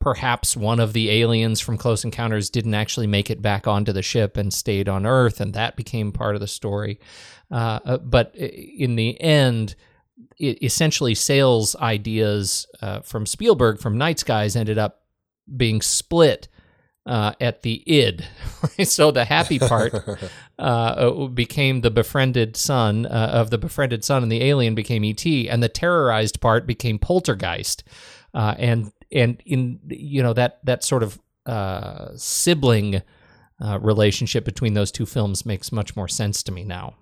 [0.00, 4.02] perhaps one of the aliens from Close Encounters didn't actually make it back onto the
[4.02, 6.98] ship and stayed on Earth, and that became part of the story.
[7.50, 9.76] Uh, uh but in the end,
[10.38, 15.02] it, essentially Sayles ideas uh, from Spielberg from Night Skies ended up
[15.56, 16.48] being split
[17.06, 18.24] uh, at the id.
[18.84, 19.94] so the happy part
[20.58, 25.24] uh, became the befriended son uh, of the befriended son, and the alien became ET,
[25.24, 27.82] and the terrorized part became Poltergeist.
[28.34, 33.02] Uh, and and in you know that that sort of uh, sibling
[33.60, 36.94] uh, relationship between those two films makes much more sense to me now.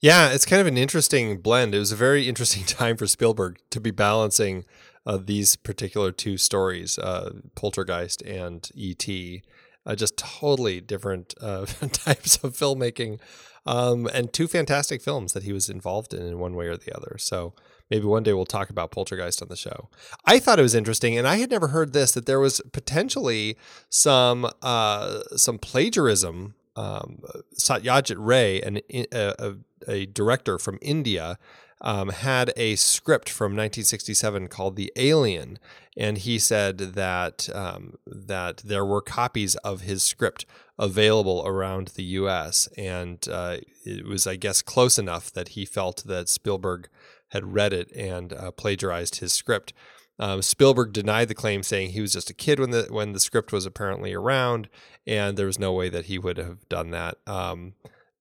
[0.00, 1.74] Yeah, it's kind of an interesting blend.
[1.74, 4.64] It was a very interesting time for Spielberg to be balancing
[5.06, 9.42] uh, these particular two stories, uh, Poltergeist and E.T.,
[9.86, 13.18] uh, just totally different uh, types of filmmaking,
[13.66, 16.94] um, and two fantastic films that he was involved in in one way or the
[16.94, 17.16] other.
[17.18, 17.54] So
[17.90, 19.88] maybe one day we'll talk about Poltergeist on the show.
[20.24, 23.56] I thought it was interesting, and I had never heard this that there was potentially
[23.88, 26.54] some uh, some plagiarism.
[26.80, 27.20] Um,
[27.58, 28.80] Satyajit Ray, an,
[29.12, 29.54] a,
[29.86, 31.38] a director from India,
[31.82, 35.58] um, had a script from 1967 called The Alien,
[35.96, 40.46] and he said that um, that there were copies of his script
[40.78, 42.68] available around the U.S.
[42.78, 46.88] and uh, it was, I guess, close enough that he felt that Spielberg
[47.28, 49.72] had read it and uh, plagiarized his script.
[50.20, 53.20] Um, Spielberg denied the claim, saying he was just a kid when the when the
[53.20, 54.68] script was apparently around,
[55.06, 57.16] and there was no way that he would have done that.
[57.26, 57.72] Um,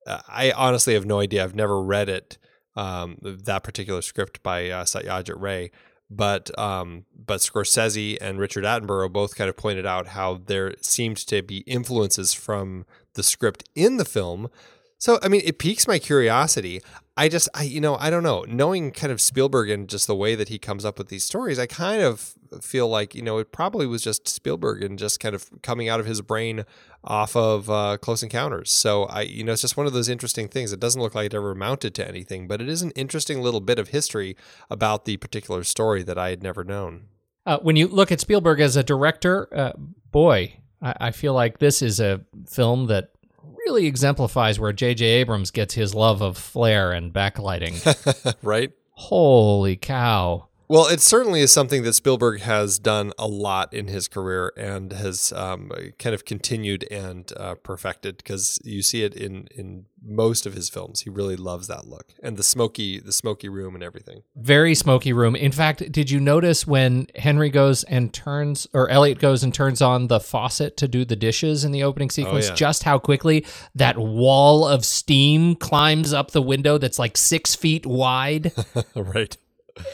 [0.07, 1.43] I honestly have no idea.
[1.43, 2.37] I've never read it
[2.75, 5.71] um, that particular script by uh, Satyajit Ray.
[6.09, 11.17] But um, but Scorsese and Richard Attenborough both kind of pointed out how there seemed
[11.17, 14.49] to be influences from the script in the film.
[14.97, 16.81] So I mean, it piques my curiosity.
[17.19, 18.45] I just, I, you know, I don't know.
[18.47, 21.59] Knowing kind of Spielberg and just the way that he comes up with these stories,
[21.59, 25.35] I kind of feel like, you know, it probably was just Spielberg and just kind
[25.35, 26.63] of coming out of his brain
[27.03, 28.71] off of uh, Close Encounters.
[28.71, 30.71] So I, you know, it's just one of those interesting things.
[30.71, 33.59] It doesn't look like it ever amounted to anything, but it is an interesting little
[33.59, 34.37] bit of history
[34.69, 37.07] about the particular story that I had never known.
[37.45, 39.73] Uh, when you look at Spielberg as a director, uh,
[40.09, 43.09] boy, I, I feel like this is a film that
[43.57, 45.05] really exemplifies where J.J.
[45.05, 48.35] Abrams gets his love of flare and backlighting.
[48.41, 48.71] right?
[48.91, 50.48] Holy cow.
[50.69, 54.93] Well, it certainly is something that Spielberg has done a lot in his career and
[54.93, 60.45] has um, kind of continued and uh, perfected because you see it in in most
[60.45, 61.01] of his films.
[61.01, 64.21] He really loves that look and the smoky the smoky room and everything.
[64.35, 65.35] Very smoky room.
[65.35, 69.81] In fact, did you notice when Henry goes and turns or Elliot goes and turns
[69.81, 72.45] on the faucet to do the dishes in the opening sequence?
[72.45, 72.55] Oh, yeah.
[72.55, 77.87] Just how quickly that wall of steam climbs up the window that's like six feet
[77.87, 78.51] wide.
[78.95, 79.35] right.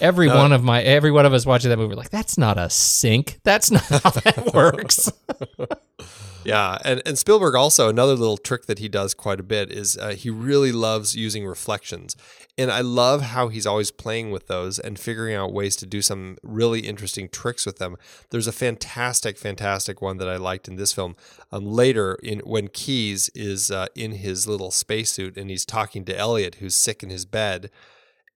[0.02, 2.70] Every one of my every one of us watching that movie, like that's not a
[2.70, 3.40] sink.
[3.44, 5.12] That's not how that works.
[6.46, 9.98] Yeah, and, and Spielberg also another little trick that he does quite a bit is
[9.98, 12.16] uh, he really loves using reflections,
[12.56, 16.04] and I love how he's always playing with those and figuring out ways to do
[16.04, 17.98] some really interesting tricks with them.
[18.30, 21.16] There's a fantastic, fantastic one that I liked in this film.
[21.52, 26.16] Um, later, in when Keys is uh, in his little spacesuit and he's talking to
[26.16, 27.72] Elliot, who's sick in his bed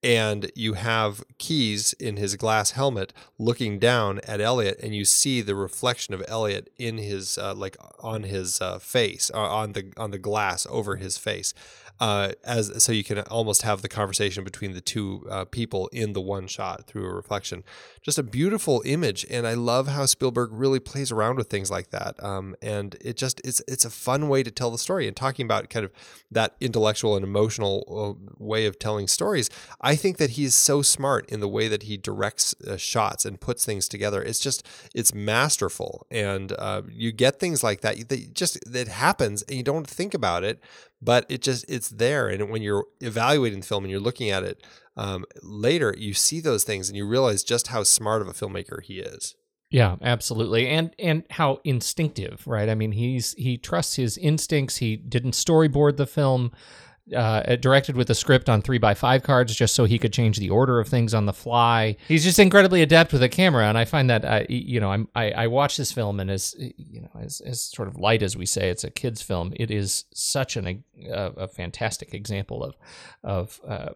[0.01, 5.41] and you have Keys in his glass helmet looking down at Elliot, and you see
[5.41, 9.91] the reflection of Elliot in his uh, like on his uh, face, uh, on the
[9.97, 11.53] on the glass over his face
[11.99, 16.13] uh, as so you can almost have the conversation between the two uh, people in
[16.13, 17.63] the one shot through a reflection.
[18.01, 21.89] Just a beautiful image, and I love how Spielberg really plays around with things like
[21.91, 22.21] that.
[22.23, 25.07] Um, and it just it's it's a fun way to tell the story.
[25.07, 25.91] And talking about kind of
[26.31, 29.49] that intellectual and emotional uh, way of telling stories,
[29.81, 33.25] I think that he is so smart in the way that he directs uh, shots
[33.25, 34.23] and puts things together.
[34.23, 39.41] It's just it's masterful, and uh, you get things like that that just that happens,
[39.43, 40.63] and you don't think about it
[41.01, 44.43] but it just it's there and when you're evaluating the film and you're looking at
[44.43, 44.65] it
[44.97, 48.81] um, later you see those things and you realize just how smart of a filmmaker
[48.81, 49.35] he is.
[49.69, 52.69] Yeah absolutely and and how instinctive right?
[52.69, 56.51] I mean he's he trusts his instincts he didn't storyboard the film
[57.15, 60.37] uh, directed with a script on three by five cards just so he could change
[60.37, 61.95] the order of things on the fly.
[62.07, 65.07] He's just incredibly adept with a camera, and I find that I, you know, I'm,
[65.15, 68.35] I, I watch this film and as you know, as, as sort of light as
[68.37, 69.53] we say, it's a kids' film.
[69.55, 72.75] It is such an a, a fantastic example of
[73.23, 73.89] of uh,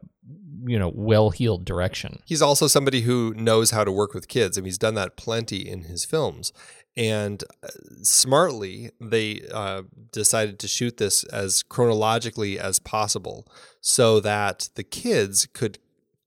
[0.66, 2.22] you know well heeled direction.
[2.26, 5.68] He's also somebody who knows how to work with kids, and he's done that plenty
[5.68, 6.54] in his films
[6.96, 7.68] and uh,
[8.02, 13.48] smartly they uh, decided to shoot this as chronologically as possible
[13.82, 15.80] so that the kids could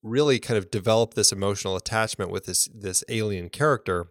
[0.02, 4.08] really kind of develop this emotional attachment with this this alien character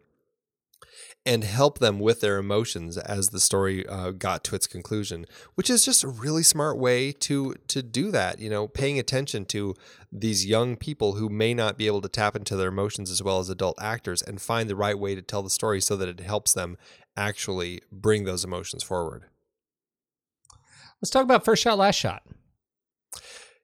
[1.26, 5.70] and help them with their emotions as the story uh, got to its conclusion, which
[5.70, 8.40] is just a really smart way to to do that.
[8.40, 9.74] You know, paying attention to
[10.12, 13.40] these young people who may not be able to tap into their emotions as well
[13.40, 16.20] as adult actors, and find the right way to tell the story so that it
[16.20, 16.78] helps them
[17.18, 19.26] actually bring those emotions forward.
[21.02, 22.24] Let's talk about first shot, last shot.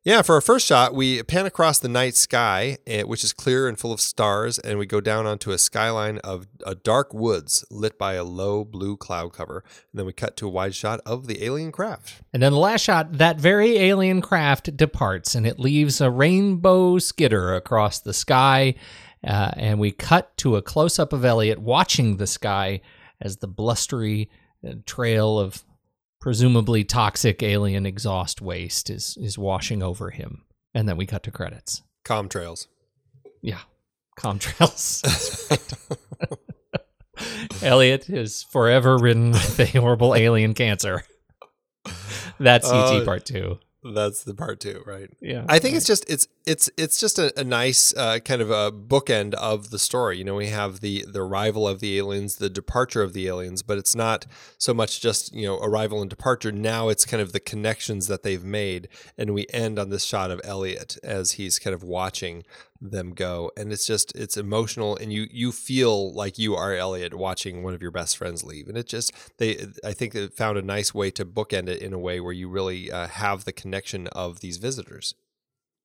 [0.04, 3.68] Yeah, for our first shot, we pan across the night sky, eh, which is clear
[3.68, 7.64] and full of stars, and we go down onto a skyline of a dark woods
[7.70, 9.64] lit by a low blue cloud cover.
[9.92, 12.24] And then we cut to a wide shot of the alien craft.
[12.34, 16.98] And then the last shot, that very alien craft departs and it leaves a rainbow
[16.98, 18.74] skitter across the sky.
[19.24, 22.82] Uh, and we cut to a close up of Elliot watching the sky
[23.22, 24.32] as the blustery
[24.68, 25.64] uh, trail of
[26.22, 30.44] presumably toxic alien exhaust waste is is washing over him.
[30.74, 31.82] And then we cut to credits.
[32.06, 32.68] Com trails.
[33.42, 33.60] Yeah.
[34.18, 35.02] Contrails.
[37.64, 41.04] Elliot is forever ridden with a horrible alien cancer.
[42.40, 43.60] That's ET Oh, uh, part two.
[43.84, 45.10] That's the part two, right?
[45.22, 45.44] Yeah.
[45.50, 48.72] I think it's just it's it's it's just a, a nice uh, kind of a
[48.72, 50.20] bookend of the story.
[50.20, 53.64] You know, we have the the arrival of the aliens, the departure of the aliens,
[53.64, 54.28] but it's not
[54.60, 56.52] so much just you know arrival and departure.
[56.52, 60.30] Now it's kind of the connections that they've made, and we end on this shot
[60.30, 62.44] of Elliot as he's kind of watching
[62.82, 67.14] them go, and it's just it's emotional, and you you feel like you are Elliot
[67.14, 70.58] watching one of your best friends leave, and it just they I think they found
[70.58, 73.54] a nice way to bookend it in a way where you really uh, have the
[73.54, 75.14] connection of these visitors.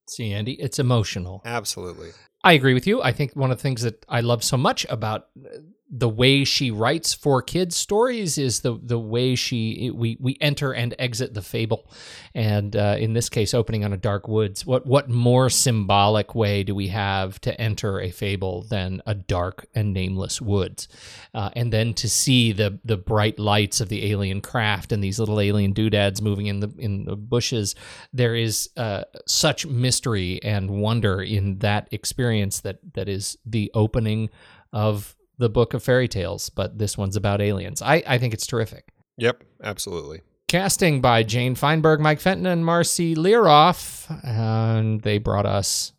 [0.09, 1.41] See, Andy, it's emotional.
[1.45, 2.11] Absolutely.
[2.43, 3.01] I agree with you.
[3.01, 5.57] I think one of the things that I love so much about uh,
[5.89, 10.73] the way she writes for kids stories is the the way she we we enter
[10.73, 11.89] and exit the fable,
[12.35, 14.65] and uh, in this case, opening on a dark woods.
[14.65, 19.65] What what more symbolic way do we have to enter a fable than a dark
[19.73, 20.89] and nameless woods,
[21.33, 25.19] uh, and then to see the the bright lights of the alien craft and these
[25.19, 27.75] little alien doodads moving in the in the bushes.
[28.11, 34.29] There is uh, such mystery and wonder in that experience that that is the opening
[34.73, 37.81] of the book of fairy tales, but this one's about aliens.
[37.81, 38.89] I, I think it's terrific.
[39.17, 40.21] Yep, absolutely.
[40.47, 44.07] Casting by Jane Feinberg, Mike Fenton, and Marci Liroff.
[44.23, 45.93] And they brought us.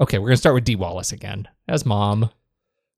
[0.00, 2.30] Okay, we're going to start with Dee Wallace again as mom.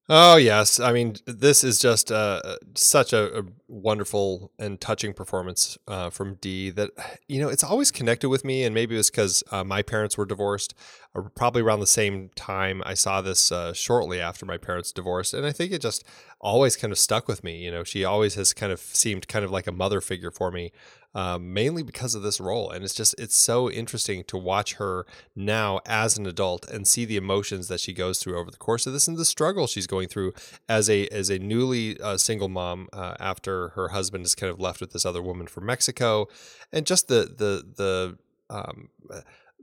[0.08, 2.40] Oh yes, I mean this is just uh,
[2.76, 6.90] such a, a wonderful and touching performance uh, from Dee that
[7.26, 10.16] you know it's always connected with me, and maybe it was because uh, my parents
[10.16, 10.74] were divorced,
[11.16, 12.82] uh, probably around the same time.
[12.86, 16.04] I saw this uh, shortly after my parents divorced, and I think it just
[16.40, 17.58] always kind of stuck with me.
[17.64, 20.52] You know, she always has kind of seemed kind of like a mother figure for
[20.52, 20.70] me,
[21.16, 22.70] um, mainly because of this role.
[22.70, 27.06] And it's just it's so interesting to watch her now as an adult and see
[27.06, 29.86] the emotions that she goes through over the course of this and the struggle she's
[29.86, 30.34] going through
[30.68, 34.60] as a as a newly uh, single mom uh, after her husband is kind of
[34.60, 36.28] left with this other woman from Mexico,
[36.70, 38.18] and just the the the
[38.54, 38.90] um,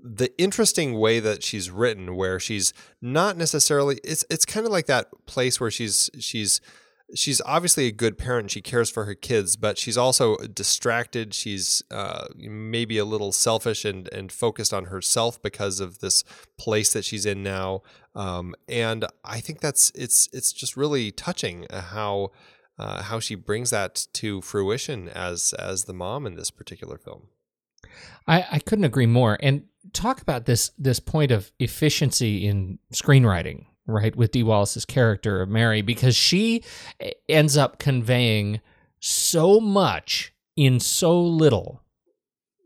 [0.04, 4.88] the interesting way that she's written where she's not necessarily it's it's kind of like
[4.88, 6.60] that place where she's she's
[7.16, 11.84] she's obviously a good parent she cares for her kids but she's also distracted she's
[11.92, 16.24] uh, maybe a little selfish and and focused on herself because of this
[16.58, 17.82] place that she's in now
[18.16, 22.32] um, and i think that's it's it's just really touching uh, how
[22.80, 27.28] uh, how she brings that to fruition as as the mom in this particular film
[28.28, 29.38] I, I couldn't agree more.
[29.42, 35.42] And talk about this this point of efficiency in screenwriting, right, with Dee Wallace's character
[35.42, 36.64] of Mary, because she
[37.28, 38.62] ends up conveying
[39.00, 41.82] so much in so little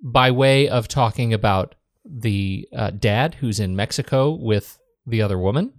[0.03, 5.73] by way of talking about the uh, dad who's in Mexico with the other woman,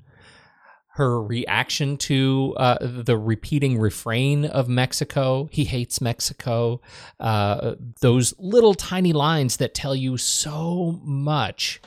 [0.95, 5.49] her reaction to uh, the repeating refrain of Mexico.
[5.53, 6.81] He hates Mexico.
[7.21, 11.81] Uh, those little tiny lines that tell you so much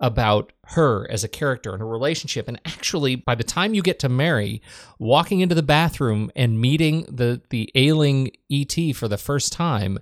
[0.00, 2.48] about her as a character and her relationship.
[2.48, 4.62] And actually, by the time you get to Mary,
[4.98, 9.98] walking into the bathroom and meeting the the ailing ET for the first time,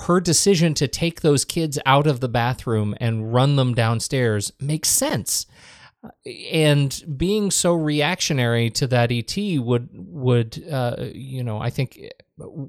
[0.00, 4.88] her decision to take those kids out of the bathroom and run them downstairs makes
[4.88, 5.46] sense
[6.50, 12.00] and being so reactionary to that ET would would uh, you know I think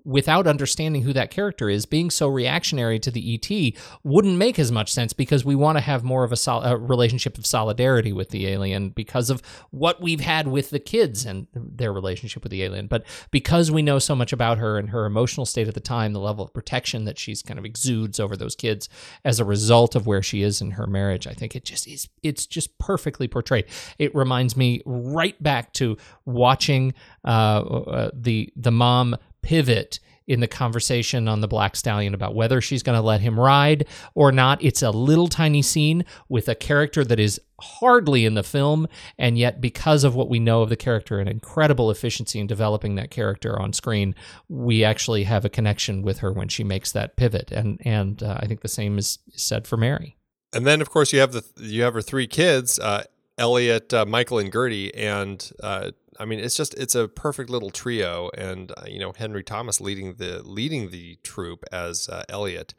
[0.04, 4.72] without understanding who that character is, being so reactionary to the ET wouldn't make as
[4.72, 8.12] much sense because we want to have more of a, sol- a relationship of solidarity
[8.12, 12.52] with the alien because of what we've had with the kids and their relationship with
[12.52, 12.88] the alien.
[12.88, 16.14] But because we know so much about her and her emotional state at the time,
[16.14, 18.90] the level of protection that she's kind of exudes over those kids
[19.26, 22.10] as a result of where she is in her marriage, I think it just is.
[22.22, 23.66] It's just perfectly portrayed.
[23.98, 26.94] It reminds me right back to watching
[27.26, 32.62] uh, uh, the the mom pivot in the conversation on the Black Stallion about whether
[32.62, 33.86] she's going to let him ride
[34.16, 34.64] or not.
[34.64, 38.88] It's a little tiny scene with a character that is hardly in the film,
[39.18, 42.96] and yet because of what we know of the character and incredible efficiency in developing
[42.96, 44.16] that character on screen,
[44.48, 47.52] we actually have a connection with her when she makes that pivot.
[47.52, 50.18] And and uh, I think the same is said for Mary.
[50.54, 53.04] And then, of course, you have the you have her three kids, uh,
[53.38, 57.72] Elliot, uh, Michael, and Gertie, and uh, I mean, it's just it's a perfect little
[57.72, 62.74] trio, and uh, you know Henry Thomas leading the leading the troupe as uh, Elliot.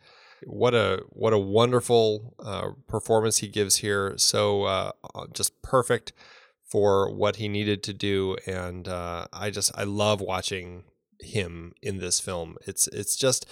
[0.44, 4.14] What a what a wonderful uh, performance he gives here.
[4.16, 4.92] So uh,
[5.32, 6.12] just perfect
[6.64, 10.84] for what he needed to do, and uh, I just I love watching
[11.20, 12.56] him in this film.
[12.66, 13.46] It's it's just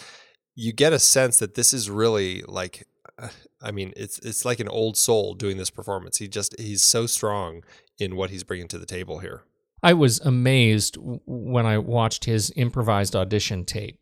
[0.54, 2.86] you get a sense that this is really like
[3.18, 3.28] uh,
[3.60, 6.18] I mean, it's it's like an old soul doing this performance.
[6.18, 7.62] He just he's so strong
[7.98, 9.44] in what he's bringing to the table here.
[9.82, 13.98] I was amazed when I watched his improvised audition tape.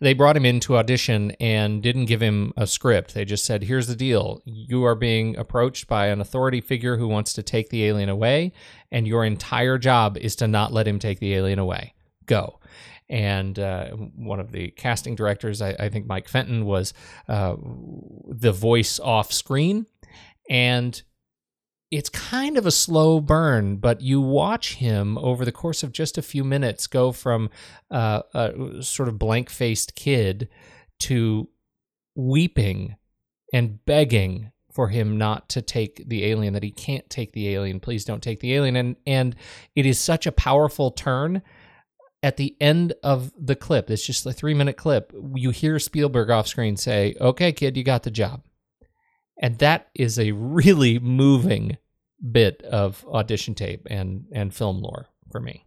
[0.00, 3.14] They brought him in to audition and didn't give him a script.
[3.14, 4.42] They just said, Here's the deal.
[4.44, 8.52] You are being approached by an authority figure who wants to take the alien away,
[8.92, 11.94] and your entire job is to not let him take the alien away.
[12.26, 12.60] Go.
[13.08, 16.92] And uh, one of the casting directors, I, I think Mike Fenton, was
[17.28, 17.54] uh,
[18.28, 19.86] the voice off screen.
[20.50, 21.00] And
[21.90, 26.18] it's kind of a slow burn, but you watch him over the course of just
[26.18, 27.48] a few minutes go from
[27.90, 30.48] uh, a sort of blank faced kid
[31.00, 31.48] to
[32.16, 32.96] weeping
[33.52, 37.80] and begging for him not to take the alien that he can't take the alien.
[37.80, 38.76] Please don't take the alien.
[38.76, 39.36] And and
[39.74, 41.42] it is such a powerful turn.
[42.22, 46.28] At the end of the clip it's just a 3 minute clip you hear Spielberg
[46.28, 48.42] off screen say okay kid you got the job
[49.38, 51.76] and that is a really moving
[52.32, 55.64] bit of audition tape and and film lore for me.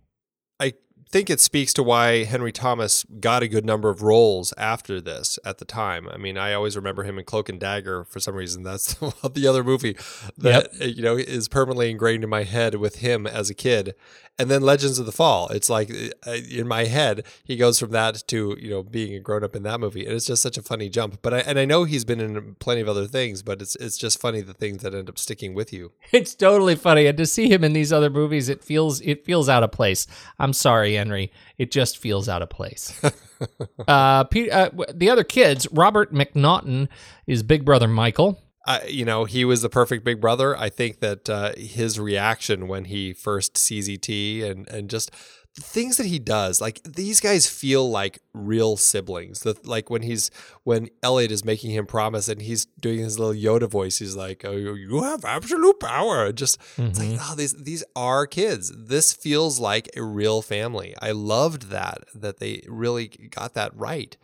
[0.59, 0.74] I
[1.12, 5.39] think it speaks to why Henry Thomas got a good number of roles after this
[5.43, 6.07] at the time.
[6.07, 8.64] I mean, I always remember him in Cloak and Dagger for some reason.
[8.64, 8.93] That's
[9.34, 9.97] the other movie
[10.38, 10.95] that yep.
[10.95, 13.95] you know is permanently ingrained in my head with him as a kid.
[14.38, 15.49] And then Legends of the Fall.
[15.49, 15.91] It's like
[16.26, 19.53] uh, in my head, he goes from that to you know being a grown up
[19.53, 21.20] in that movie, and it's just such a funny jump.
[21.22, 23.97] But I and I know he's been in plenty of other things, but it's it's
[23.97, 25.91] just funny the things that end up sticking with you.
[26.14, 29.49] It's totally funny, and to see him in these other movies, it feels it feels
[29.49, 30.07] out of place.
[30.38, 33.02] I'm sorry, Henry, it just feels out of place.
[33.88, 36.88] uh, Pete, uh, the other kids, Robert McNaughton
[37.26, 38.39] is Big Brother Michael
[38.88, 40.56] you know, he was the perfect big brother.
[40.56, 45.12] I think that uh, his reaction when he first sees ET and and just
[45.60, 49.41] things that he does, like these guys feel like real siblings.
[49.41, 50.32] The, like when he's
[50.64, 54.43] when Elliot is making him promise and he's doing his little Yoda voice, he's like,
[54.45, 56.84] "Oh, you have absolute power." Just mm-hmm.
[56.84, 57.32] it's like, mm-hmm.
[57.32, 58.72] oh, these these are kids.
[58.76, 60.95] This feels like a real family.
[61.01, 64.18] I loved that that they really got that right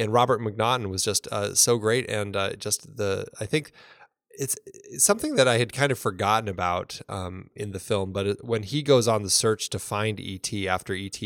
[0.00, 3.72] and Robert McNaughton was just uh, so great, and uh, just the I think
[4.38, 8.12] it's, it's, something that I had kind of forgotten about um, in the film.
[8.12, 11.20] But when he goes on the search to find ET after ET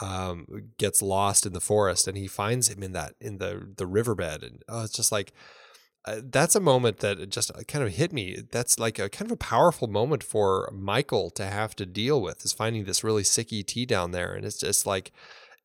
[0.00, 0.46] um,
[0.78, 4.42] gets lost in the forest, and he finds him in that in the the riverbed,
[4.42, 5.32] and oh, it's just like.
[6.08, 8.40] Uh, that's a moment that just uh, kind of hit me.
[8.52, 12.44] That's like a kind of a powerful moment for Michael to have to deal with
[12.44, 15.10] is finding this really sick ET down there, and it's just like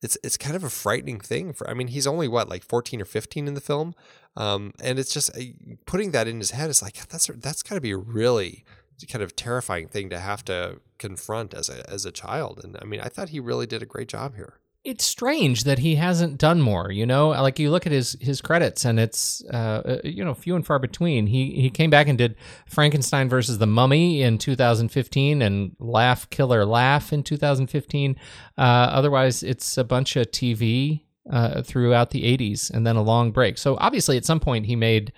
[0.02, 3.00] it's it's kind of a frightening thing for I mean he's only what like 14
[3.00, 3.94] or 15 in the film
[4.36, 5.42] um, and it's just uh,
[5.86, 8.64] putting that in his head is like that's that's got to be a really
[9.10, 12.84] kind of terrifying thing to have to confront as a as a child and I
[12.84, 16.38] mean I thought he really did a great job here it's strange that he hasn't
[16.38, 16.90] done more.
[16.90, 20.34] You know, like you look at his his credits, and it's uh, uh, you know
[20.34, 21.26] few and far between.
[21.26, 26.64] He he came back and did Frankenstein versus the Mummy in 2015, and Laugh Killer
[26.64, 28.16] Laugh in 2015.
[28.58, 33.30] Uh, otherwise, it's a bunch of TV uh, throughout the 80s, and then a long
[33.30, 33.58] break.
[33.58, 35.12] So obviously, at some point, he made.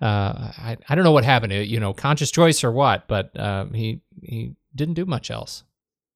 [0.00, 3.64] Uh, I, I don't know what happened, you know, conscious choice or what, but uh,
[3.74, 5.64] he he didn't do much else.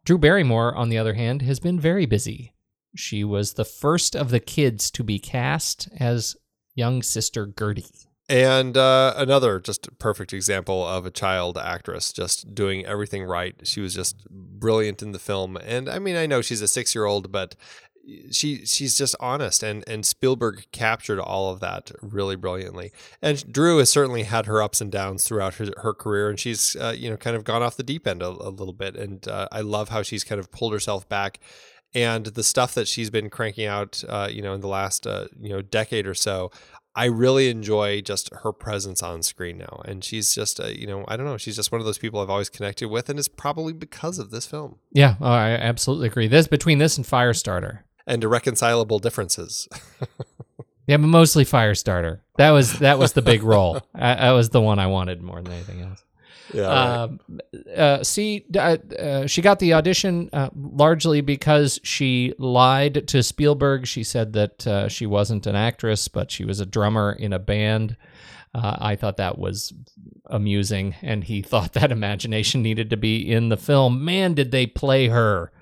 [0.05, 2.53] Drew Barrymore, on the other hand, has been very busy.
[2.95, 6.36] She was the first of the kids to be cast as
[6.74, 7.86] young sister Gertie.
[8.28, 13.55] And uh, another just perfect example of a child actress just doing everything right.
[13.64, 15.57] She was just brilliant in the film.
[15.57, 17.57] And I mean, I know she's a six year old, but
[18.30, 22.93] she she's just honest and and Spielberg captured all of that really brilliantly.
[23.20, 26.76] And Drew has certainly had her ups and downs throughout her, her career, and she's
[26.76, 28.97] uh, you know kind of gone off the deep end a, a little bit.
[28.97, 31.38] And uh, I love how she's kind of pulled herself back.
[31.95, 35.26] And the stuff that she's been cranking out, uh, you know, in the last uh,
[35.38, 36.51] you know decade or so,
[36.95, 39.82] I really enjoy just her presence on screen now.
[39.84, 42.20] And she's just, uh, you know, I don't know, she's just one of those people
[42.20, 46.09] I've always connected with, and it's probably because of this film Yeah, oh, I absolutely
[46.09, 46.28] agree.
[46.28, 47.80] This between this and Firestarter.
[48.07, 49.68] and irreconcilable differences.
[50.88, 52.20] Yeah, but mostly Firestarter.
[52.38, 53.80] That was that was the big role.
[53.95, 56.03] I, that was the one I wanted more than anything else.
[56.53, 56.62] Yeah.
[56.62, 57.03] right.
[57.03, 57.20] Um,
[57.76, 63.86] uh, see, uh, uh, she got the audition uh, largely because she lied to Spielberg.
[63.86, 67.38] She said that uh, she wasn't an actress, but she was a drummer in a
[67.38, 67.97] band.
[68.55, 69.72] Uh, I thought that was
[70.26, 74.05] amusing, and he thought that imagination needed to be in the film.
[74.05, 75.53] Man, did they play her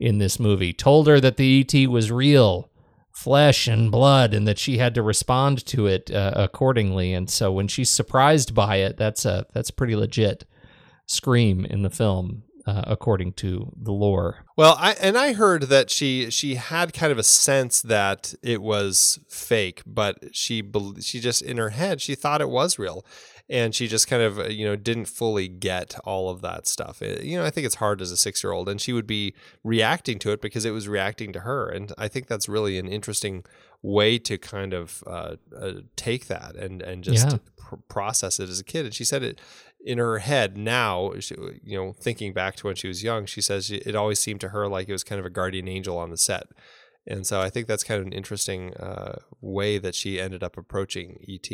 [0.00, 0.72] in this movie?
[0.72, 2.71] Told her that the ET was real
[3.12, 7.12] flesh and blood and that she had to respond to it uh, accordingly.
[7.12, 10.44] And so when she's surprised by it that's a that's pretty legit
[11.06, 14.44] scream in the film uh, according to the lore.
[14.56, 18.62] Well, I and I heard that she she had kind of a sense that it
[18.62, 20.62] was fake, but she
[21.00, 23.04] she just in her head she thought it was real,
[23.48, 27.02] and she just kind of uh, you know didn't fully get all of that stuff.
[27.02, 29.06] It- you know, I think it's hard as a six year old, and she would
[29.06, 29.34] be
[29.64, 32.88] reacting to it because it was reacting to her, and I think that's really an
[32.88, 33.44] interesting
[33.82, 37.38] way to kind of uh, uh, take that and and just Yeah.
[37.56, 38.84] pr- process it as a kid.
[38.86, 39.40] And she said it
[39.84, 41.34] in her head now, she,
[41.64, 44.50] you know, thinking back to when she was young, she says it always seemed to
[44.50, 46.44] her like it was kind of a guardian angel on the set.
[47.04, 50.56] And so I think that's kind of an interesting uh, way that she ended up
[50.56, 51.50] approaching ET.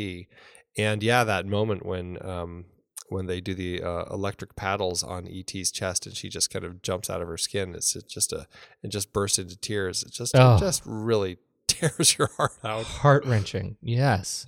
[0.77, 2.65] And yeah, that moment when um,
[3.09, 6.81] when they do the uh, electric paddles on ET's chest and she just kind of
[6.81, 8.47] jumps out of her skin, it's it's just a
[8.83, 10.03] it just bursts into tears.
[10.03, 10.55] It just Oh.
[10.55, 12.83] it just really tears your heart out.
[12.85, 14.47] heart wrenching yes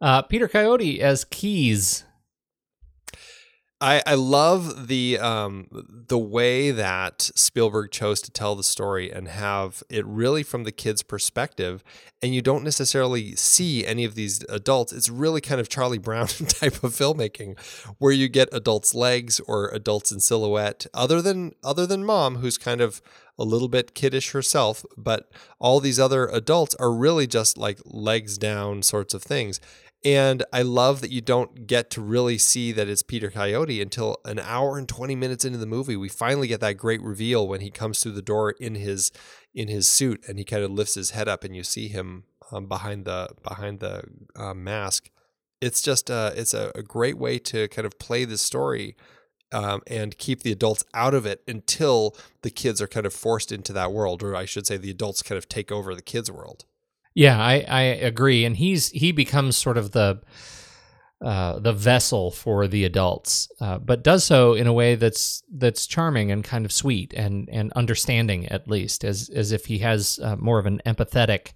[0.00, 2.04] uh, peter coyote as keys
[3.82, 5.66] I, I love the um,
[6.06, 10.70] the way that Spielberg chose to tell the story and have it really from the
[10.70, 11.82] kid's perspective,
[12.22, 14.92] and you don't necessarily see any of these adults.
[14.92, 17.58] It's really kind of Charlie Brown type of filmmaking,
[17.98, 22.58] where you get adults' legs or adults in silhouette, other than other than mom, who's
[22.58, 23.02] kind of
[23.36, 25.28] a little bit kiddish herself, but
[25.58, 29.58] all these other adults are really just like legs down sorts of things.
[30.04, 34.16] And I love that you don't get to really see that it's Peter Coyote until
[34.24, 35.96] an hour and 20 minutes into the movie.
[35.96, 39.12] We finally get that great reveal when he comes through the door in his
[39.54, 42.24] in his suit and he kind of lifts his head up and you see him
[42.50, 44.02] um, behind the behind the
[44.34, 45.08] uh, mask.
[45.60, 48.96] It's just uh, it's a, a great way to kind of play the story
[49.52, 53.52] um, and keep the adults out of it until the kids are kind of forced
[53.52, 56.30] into that world, or I should say, the adults kind of take over the kids'
[56.30, 56.64] world.
[57.14, 60.22] Yeah, I, I agree, and he's he becomes sort of the
[61.22, 65.86] uh, the vessel for the adults, uh, but does so in a way that's that's
[65.86, 70.18] charming and kind of sweet and and understanding at least, as as if he has
[70.22, 71.52] uh, more of an empathetic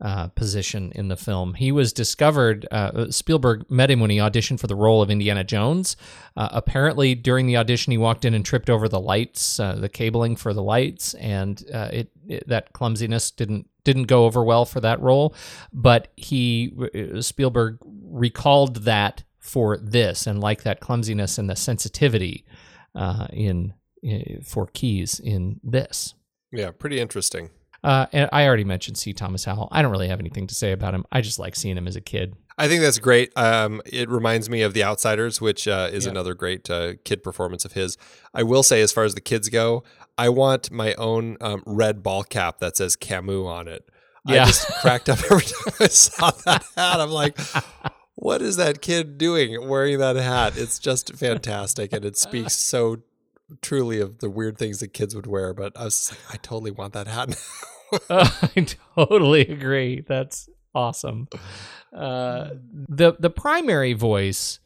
[0.00, 1.54] uh, position in the film.
[1.54, 2.66] He was discovered.
[2.70, 5.96] Uh, Spielberg met him when he auditioned for the role of Indiana Jones.
[6.36, 9.88] Uh, apparently, during the audition, he walked in and tripped over the lights, uh, the
[9.88, 12.10] cabling for the lights, and uh, it
[12.46, 15.34] that clumsiness didn't didn't go over well for that role.
[15.72, 22.44] But he uh, Spielberg recalled that for this and like that clumsiness and the sensitivity
[22.94, 26.14] uh, in, in for keys in this.
[26.52, 27.50] Yeah, pretty interesting.
[27.84, 29.12] Uh, and I already mentioned C.
[29.12, 29.68] Thomas Howell.
[29.70, 31.04] I don't really have anything to say about him.
[31.12, 32.34] I just like seeing him as a kid.
[32.58, 33.30] I think that's great.
[33.36, 36.12] Um, it reminds me of The Outsiders, which uh, is Yeah.
[36.12, 37.96] another great uh, kid performance of his.
[38.34, 39.84] I will say, as far as the kids go,
[40.18, 43.88] I want my own um, red ball cap that says Camus on it.
[44.26, 44.42] Yeah.
[44.42, 47.00] I just cracked up every time I saw that hat.
[47.00, 47.38] I'm like,
[48.14, 50.56] what is that kid doing wearing that hat?
[50.56, 53.02] It's just fantastic, and it speaks so
[53.62, 55.54] truly of the weird things that kids would wear.
[55.54, 57.36] But I was like, I totally want that hat.
[58.10, 60.00] I totally agree.
[60.00, 61.28] That's awesome.
[61.92, 62.50] Uh,
[62.88, 64.58] the the primary voice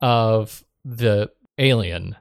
[0.00, 2.16] of the alien,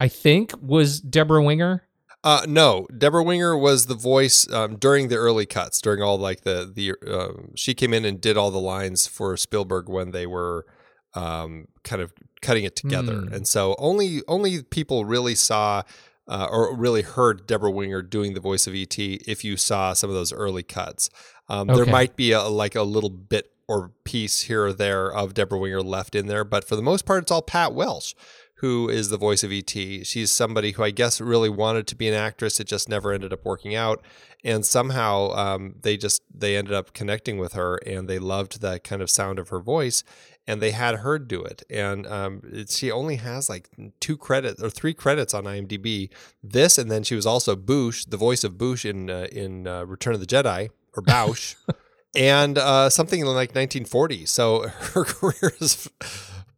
[0.00, 1.82] I think, was Debra Winger.
[2.24, 6.40] Uh, no, Debra Winger was the voice um, during the early cuts, during all like
[6.40, 10.26] the the um she came in and did all the lines for Spielberg when they
[10.26, 10.64] were
[11.14, 13.32] um, kind of cutting it together, Hmm.
[13.34, 15.82] and so only only people really saw.
[16.26, 20.08] Uh, or really heard Debra Winger doing the voice of ET if you saw some
[20.08, 21.10] of those early cuts.
[21.50, 25.34] Um, There might be a, like a little bit or piece here or there of
[25.34, 28.14] Debra Winger left in there, but for the most part, it's all Pat Welsh
[28.56, 29.70] who is the voice of ET.
[29.70, 32.60] She's somebody who I guess really wanted to be an actress.
[32.60, 34.04] It just never ended up working out,
[34.44, 38.84] and somehow um, they just they ended up connecting with her, and they loved that
[38.84, 40.04] kind of sound of her voice,
[40.46, 41.62] and they had her do it.
[41.68, 43.68] And um, it, she only has like
[44.00, 46.10] two credits or three credits on IMDb.
[46.42, 49.84] This, and then she was also Boushh, the voice of Boushh in uh, in uh,
[49.84, 51.56] Return of the Jedi or Bausch.
[52.14, 54.26] and uh, something in like 1940.
[54.26, 55.90] So her career is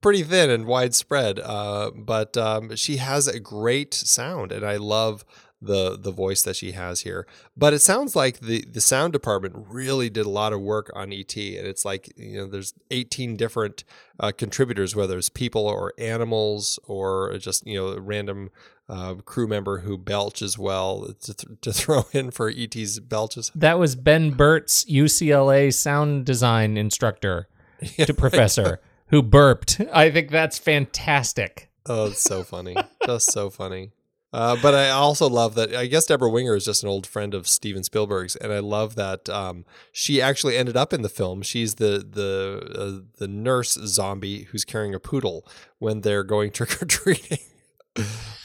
[0.00, 5.24] pretty thin and widespread, uh, but um, she has a great sound, and I love
[5.60, 7.26] the the voice that she has here.
[7.56, 11.12] But it sounds like the the sound department really did a lot of work on
[11.12, 13.84] ET, and it's like you know there's 18 different
[14.20, 18.50] uh, contributors, whether it's people or animals or just you know random
[18.88, 23.50] uh, crew member who belch as well to, th- to throw in for ET's belches.
[23.54, 27.48] That was Ben Burtt's UCLA sound design instructor
[27.98, 29.80] to professor who burped.
[29.92, 31.70] I think that's fantastic.
[31.86, 32.76] Oh, it's so funny.
[33.06, 33.92] just so funny.
[34.32, 35.74] Uh, but I also love that.
[35.74, 38.94] I guess Debra Winger is just an old friend of Steven Spielberg's, and I love
[38.96, 41.42] that um, she actually ended up in the film.
[41.42, 45.46] She's the the uh, the nurse zombie who's carrying a poodle
[45.78, 47.38] when they're going trick or treating.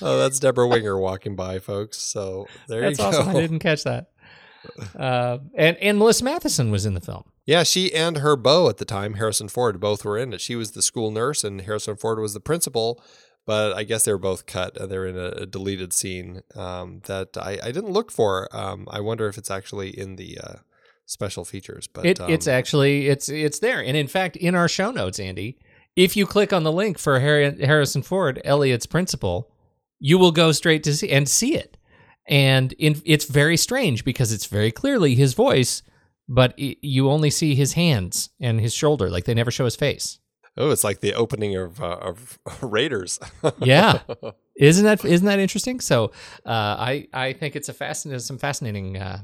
[0.01, 1.97] oh, that's Debra Winger walking by, folks.
[1.97, 3.19] So there That's you go.
[3.19, 3.29] awesome.
[3.29, 4.11] I didn't catch that.
[4.97, 7.23] Uh, and and Melissa Mathison was in the film.
[7.45, 10.41] Yeah, she and her beau at the time, Harrison Ford, both were in it.
[10.41, 13.03] She was the school nurse, and Harrison Ford was the principal.
[13.45, 14.77] But I guess they were both cut.
[14.77, 18.47] and They're in a, a deleted scene um, that I, I didn't look for.
[18.55, 20.53] Um, I wonder if it's actually in the uh,
[21.07, 21.87] special features.
[21.87, 25.19] But It, um, it's actually it's it's there, and in fact, in our show notes,
[25.19, 25.57] Andy,
[25.95, 29.51] if you click on the link for Harry, Harrison Ford, Elliot's principal,
[29.99, 31.77] you will go straight to see and see it.
[32.31, 35.83] And in, it's very strange because it's very clearly his voice,
[36.27, 39.09] but i you only see his hands and his shoulder.
[39.09, 40.17] Like they never show his face.
[40.57, 43.19] oh, it's like the opening of uh, of Raiders.
[43.59, 43.99] Yeah,
[44.55, 45.79] isn't that isn't that interesting?
[45.81, 46.05] So
[46.45, 48.97] uh, I I think it's a fascinating some fascinating.
[48.97, 49.19] Uh,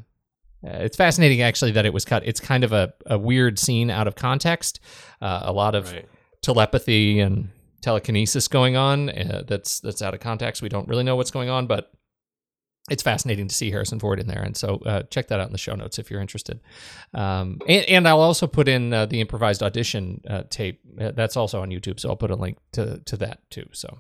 [0.66, 2.24] uh, it's fascinating actually that it was cut.
[2.26, 4.80] It's kind of a, a weird scene out of context.
[5.22, 6.06] Uh, a lot of Right.
[6.42, 7.50] telepathy and
[7.82, 9.10] telekinesis going on.
[9.10, 10.62] Uh, that's that's out of context.
[10.62, 11.92] We don't really know what's going on, but
[12.90, 14.42] it's fascinating to see Harrison Ford in there.
[14.42, 16.62] And so uh, check that out in the show notes if you're interested.
[17.14, 20.80] Um, and, and I'll also put in uh, the improvised audition uh, tape.
[21.00, 22.00] Uh, that's also on YouTube.
[22.00, 23.68] So I'll put a link to, to that too.
[23.74, 24.00] So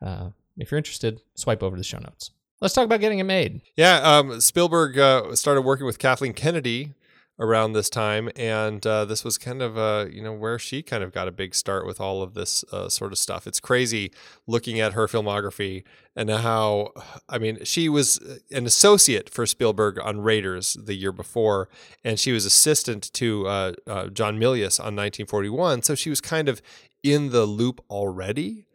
[0.00, 2.30] uh, if you're interested, swipe over to the show notes.
[2.60, 3.60] Let's talk about getting it made.
[3.76, 6.94] Yeah, um, Spielberg uh, started working with Kathleen Kennedy
[7.42, 11.02] around this time, and uh, this was kind of uh, you know where she kind
[11.02, 13.46] of got a big start with all of this uh, sort of stuff.
[13.46, 14.12] It's crazy
[14.46, 15.82] looking at her filmography
[16.14, 16.92] and how
[17.28, 18.18] I mean she was
[18.52, 21.68] an associate for Spielberg on Raiders the year before,
[22.04, 26.48] and she was assistant to uh, uh, John Milius on 1941, so she was kind
[26.48, 26.62] of
[27.02, 28.66] in the loop already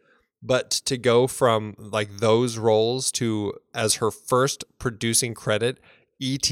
[0.44, 5.80] but to go from like those roles to as her first producing credit
[6.22, 6.52] et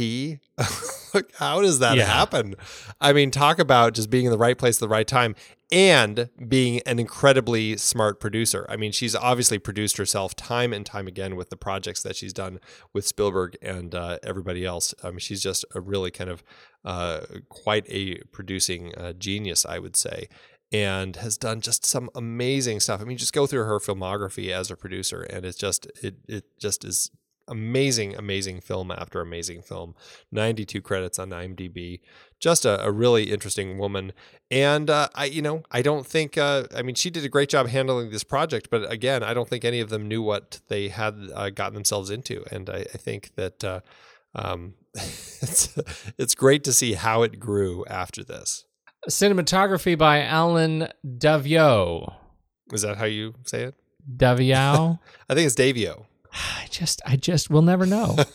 [1.13, 2.05] like how does that Yeah.
[2.05, 2.55] happen
[3.01, 5.35] i mean talk about just being in the right place at the right time
[5.71, 11.07] and being an incredibly smart producer i mean she's obviously produced herself time and time
[11.07, 12.59] again with the projects that she's done
[12.93, 16.43] with spielberg and uh, everybody else i mean she's just a really kind of
[16.83, 20.27] uh, quite a producing uh, genius i would say
[20.71, 22.99] and has done just some amazing stuff.
[22.99, 26.45] I mean, just go through her filmography as a producer, and it's just it it
[26.59, 27.11] just is
[27.47, 29.95] amazing, amazing film after amazing film.
[30.31, 32.01] Ninety two credits on IMDb.
[32.39, 34.13] Just a, a really interesting woman,
[34.51, 37.49] and uh, I you know I don't think uh, I mean she did a great
[37.49, 40.89] job handling this project, but again I don't think any of them knew what they
[40.89, 43.63] had uh, gotten themselves into, and I, I think that.
[43.63, 43.79] Uh,
[44.37, 45.77] um, it's
[46.17, 48.65] it's great to see how it grew after this.
[49.09, 52.15] Cinematography by Allen Daviau.
[52.73, 53.75] Is that how you say it?
[54.17, 54.99] Daviau?
[55.29, 56.05] I think it's Daviau.
[56.61, 58.17] I just, I just will never know.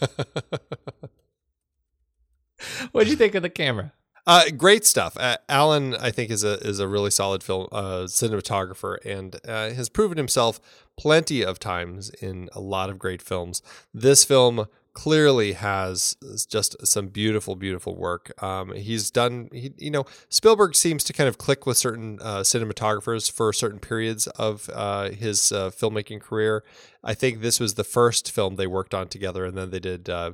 [2.93, 3.93] What'd you think of the camera?
[4.27, 5.17] Uh, great stuff.
[5.19, 9.71] Uh, Alan, I think, is a is a really solid film uh, cinematographer and uh,
[9.71, 10.61] has proven himself
[10.97, 13.63] plenty of times in a lot of great films.
[13.95, 16.17] This film clearly has
[16.49, 18.33] just some beautiful, beautiful work.
[18.43, 22.41] Um, he's done, he, you know, Spielberg seems to kind of click with certain uh,
[22.41, 26.65] cinematographers for certain periods of uh, his uh, filmmaking career.
[27.05, 30.09] I think this was the first film they worked on together, and then they did.
[30.09, 30.33] Uh,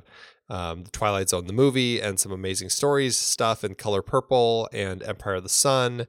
[0.49, 5.03] um, the Twilight Zone, the movie, and some amazing stories stuff, and Color Purple, and
[5.03, 6.07] Empire of the Sun,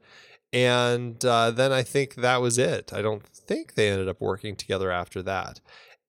[0.53, 2.91] and uh, then I think that was it.
[2.93, 5.59] I don't think they ended up working together after that,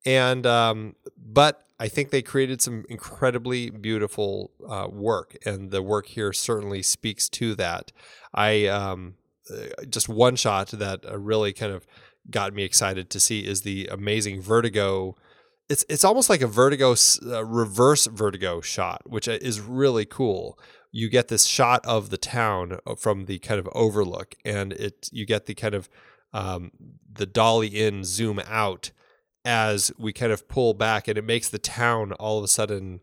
[0.04, 6.06] and um, but I think they created some incredibly beautiful uh, work, and the work
[6.06, 7.90] here certainly speaks to that.
[8.34, 9.14] I um,
[9.50, 11.86] uh, just one shot that uh, really kind of
[12.30, 15.16] got me excited to see is the amazing Vertigo.
[15.68, 16.94] It's it's almost like a Vertigo
[17.24, 20.58] uh, reverse Vertigo shot, which uh, is really cool.
[20.92, 25.24] You get this shot of the town from the kind of overlook, and it you
[25.24, 25.88] get the kind of
[26.32, 26.72] um,
[27.10, 28.90] the dolly in zoom out
[29.44, 33.00] as we kind of pull back, and it makes the town all of a sudden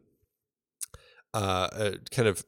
[1.33, 2.45] uh, uh kind of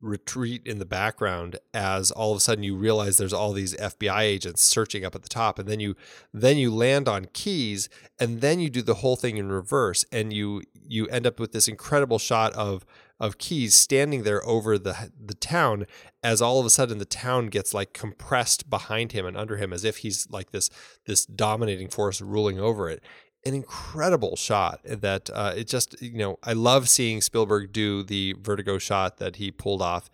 [0.00, 4.20] retreat in the background as all of a sudden you realize there's all these FBI
[4.20, 5.58] agents searching up at the top.
[5.58, 5.96] And then you
[6.32, 10.32] then you land on keys and then you do the whole thing in reverse and
[10.32, 12.86] you you end up with this incredible shot of
[13.20, 15.86] of keys standing there over the the town
[16.22, 19.72] as all of a sudden the town gets like compressed behind him and under him
[19.72, 20.70] as if he's like this
[21.06, 23.02] this dominating force ruling over it
[23.44, 28.34] an incredible shot that uh, it just you know I love seeing Spielberg do the
[28.40, 30.10] vertigo shot that he pulled off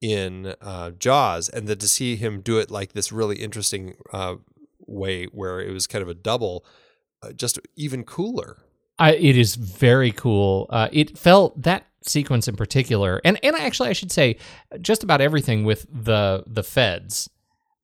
[0.00, 4.36] in uh, Jaws, and then to see him do it like this really interesting uh,
[4.86, 6.64] way where it was kind of a double,
[7.22, 8.58] uh, just even cooler.
[8.98, 10.66] I, it is very cool.
[10.70, 14.36] Uh, it felt that sequence in particular, and and actually I should say
[14.80, 17.28] just about everything with the the feds.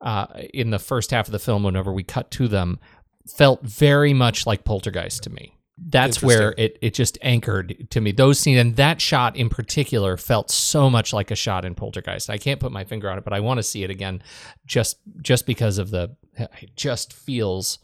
[0.01, 2.79] Uh, in the first half of the film, whenever we cut to them,
[3.27, 5.57] felt very much like Poltergeist to me.
[5.77, 8.13] That's where it, it just anchored to me.
[8.13, 12.31] Those scenes and that shot in particular felt so much like a shot in Poltergeist.
[12.31, 14.23] I can't put my finger on it, but I want to see it again
[14.67, 17.79] just just because of the it just feels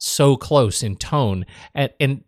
[0.00, 1.46] so close in tone.
[1.74, 2.24] And, and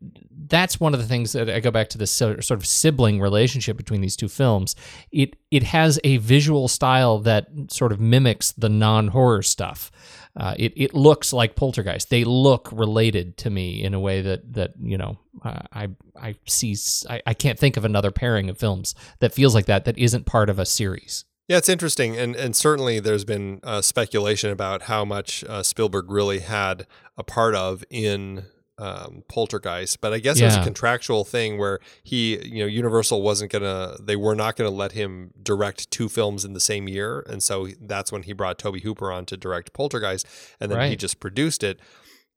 [0.47, 3.77] that's one of the things that I go back to this sort of sibling relationship
[3.77, 4.77] between these two films.
[5.11, 9.91] It it has a visual style that sort of mimics the non-horror stuff.
[10.37, 12.11] Uh, it it looks like Poltergeist.
[12.11, 15.89] They look related to me in a way that that you know uh, I
[16.21, 16.77] I see.
[17.09, 20.27] I, I can't think of another pairing of films that feels like that that isn't
[20.27, 21.25] part of a series.
[21.49, 26.11] Yeah, it's interesting, and and certainly there's been uh, speculation about how much uh, Spielberg
[26.11, 26.87] really had
[27.17, 28.45] a part of in
[28.79, 30.47] um, Poltergeist, but I guess yeah.
[30.47, 34.57] it was a contractual thing where he, you know, Universal wasn't gonna, they were not
[34.57, 38.33] gonna let him direct two films in the same year, and so that's when he
[38.33, 40.27] brought Tobe Hooper on to direct Poltergeist,
[40.59, 40.91] and then right.
[40.91, 41.79] he just produced it.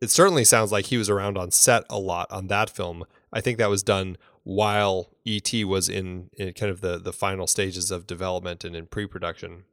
[0.01, 3.06] It certainly sounds like he was around on set a lot on that film.
[3.32, 7.48] I think that was done while ET was in, in kind of the the final
[7.48, 9.64] stages of development and in pre-production.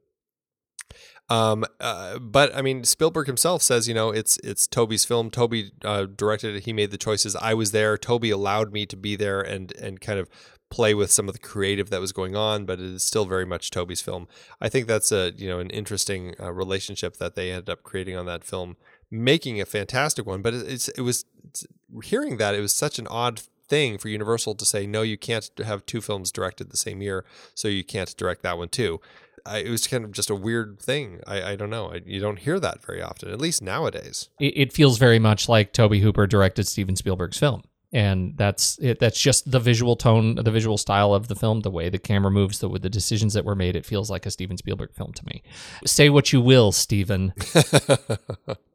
[1.29, 5.29] Um, uh, but I mean, Spielberg himself says, you know, it's it's Tobe's film.
[5.29, 5.55] Tobe
[5.85, 6.65] uh, directed it.
[6.65, 7.35] He made the choices.
[7.35, 7.97] I was there.
[7.97, 10.27] Tobe allowed me to be there and and kind of
[10.69, 13.45] play with some of the creative that was going on, but it is still very
[13.45, 14.27] much Tobe's film.
[14.59, 18.17] I think that's a you know an interesting uh, relationship that they ended up creating
[18.17, 18.75] on that film,
[19.11, 20.41] making a fantastic one.
[20.41, 21.65] But it's it was it's,
[22.03, 25.49] hearing that it was such an odd thing for Universal to say no, you can't
[25.63, 28.99] have two films directed the same year, so you can't direct that one too.
[29.45, 31.19] I, it was kind of just a weird thing.
[31.27, 31.91] I, I don't know.
[31.91, 34.29] I, you don't hear that very often, at least nowadays.
[34.39, 37.63] It, it, feels very much like Tobe Hooper directed Steven Spielberg's film.
[37.91, 38.99] And that's it.
[38.99, 42.31] That's just the visual tone, the visual style of the film, the way the camera
[42.31, 43.75] moves, the the decisions that were made.
[43.75, 45.43] It feels like a Steven Spielberg film to me.
[45.85, 47.33] Say what you will, Steven.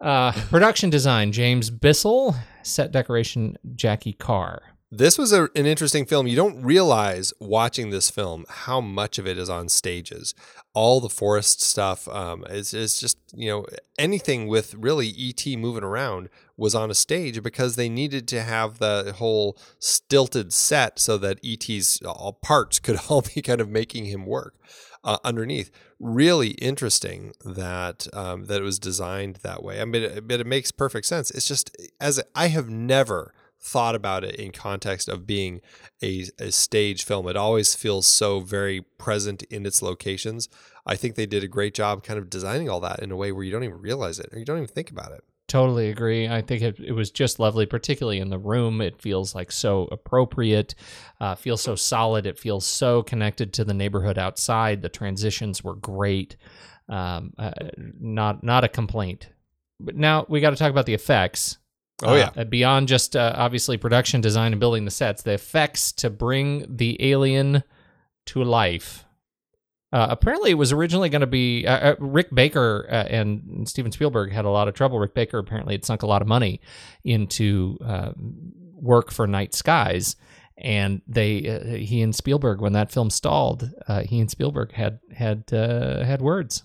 [0.00, 2.34] uh, production design: James Bissell.
[2.62, 4.62] Set decoration: Jackie Carr.
[4.92, 6.26] This was a, an interesting film.
[6.26, 10.34] You don't realize watching this film how much of it is on stages.
[10.74, 13.66] All the forest stuff um, is, is just, you know,
[14.00, 18.78] anything with really ET moving around was on a stage because they needed to have
[18.78, 24.06] the whole stilted set so that ET's all parts could all be kind of making
[24.06, 24.56] him work.
[25.02, 25.70] Uh, underneath.
[25.98, 29.80] Really interesting that um, that it was designed that way.
[29.80, 31.30] I mean, it, but it makes perfect sense.
[31.30, 35.60] It's just as I have never thought about it in context of being
[36.02, 37.28] a, a stage film.
[37.28, 40.48] It always feels so very present in its locations.
[40.86, 43.32] I think they did a great job kind of designing all that in a way
[43.32, 45.22] where you don't even realize it or you don't even think about it.
[45.50, 46.28] Totally agree.
[46.28, 48.80] I think it, it was just lovely, particularly in the room.
[48.80, 50.76] It feels like so appropriate,
[51.20, 52.24] uh, feels so solid.
[52.24, 54.80] It feels so connected to the neighborhood outside.
[54.80, 56.36] The transitions were great.
[56.88, 59.28] Um, uh, not not a complaint.
[59.80, 61.58] But now we got to talk about the effects.
[62.04, 62.30] Oh yeah.
[62.36, 66.64] Uh, beyond just uh, obviously production design and building the sets, the effects to bring
[66.68, 67.64] the alien
[68.26, 69.04] to life.
[69.92, 73.90] Uh, apparently, it was originally going to be uh, uh, Rick Baker uh, and Steven
[73.90, 74.98] Spielberg had a lot of trouble.
[74.98, 76.60] Rick Baker apparently had sunk a lot of money
[77.04, 77.76] into
[78.74, 80.16] work for Night Skies,
[80.56, 83.70] and they he and Spielberg when that film stalled,
[84.04, 86.62] he and Spielberg had had had words,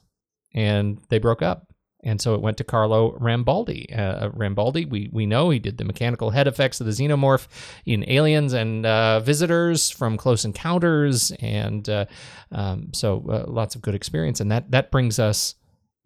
[0.54, 1.68] and they broke up
[2.06, 3.98] and so it went to Carlo Rambaldi.
[3.98, 7.48] Uh, Rambaldi, we we know he did the mechanical head effects of the xenomorph
[7.86, 12.06] in Aliens and uh, Visitors from Close Encounters, and uh,
[12.52, 14.40] um, so uh, lots of good experience.
[14.40, 15.56] And that that brings us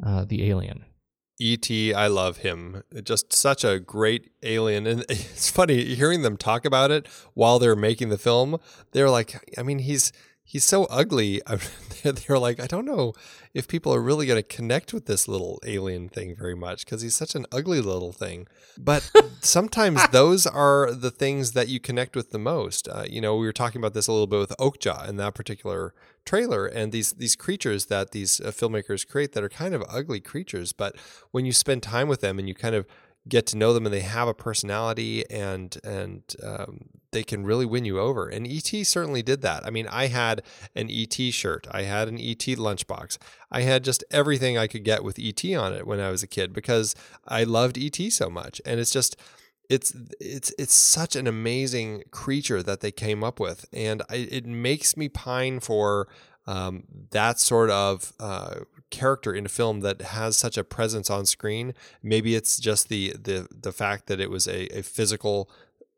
[0.03, 0.85] uh, the Alien.
[1.41, 2.83] E.T., I love him.
[3.01, 4.85] Just such a great alien.
[4.85, 8.57] And it's funny hearing them talk about it while they're making the film.
[8.91, 10.11] They're like, I mean, he's
[10.49, 11.41] he's so ugly.
[12.03, 13.13] They're like, I don't know
[13.53, 17.03] if people are really going to connect with this little alien thing very much because
[17.03, 18.47] he's such an ugly little thing.
[18.77, 22.87] But sometimes those are the things that you connect with the most.
[22.87, 25.35] Uh, you know, we were talking about this a little bit with Okja in that
[25.35, 25.93] particular
[26.25, 30.19] trailer, and these these creatures that these uh, filmmakers create that are kind of ugly
[30.19, 30.95] creatures, but
[31.31, 32.85] when you spend time with them and you kind of
[33.27, 37.65] get to know them and they have a personality and and um, they can really
[37.65, 39.65] win you over and et certainly did that.
[39.65, 40.41] I mean i had
[40.75, 43.17] an et shirt i had an et lunchbox
[43.51, 46.27] i had just everything i could get with et on it when i was a
[46.27, 46.95] kid because
[47.27, 49.15] i loved et so much and it's just
[49.69, 54.45] it's it's it's such an amazing creature that they came up with and I, it
[54.45, 56.07] makes me pine for
[56.47, 61.25] um, that sort of uh, character in a film that has such a presence on
[61.25, 61.73] screen.
[62.01, 65.49] Maybe it's just the the the fact that it was a, a physical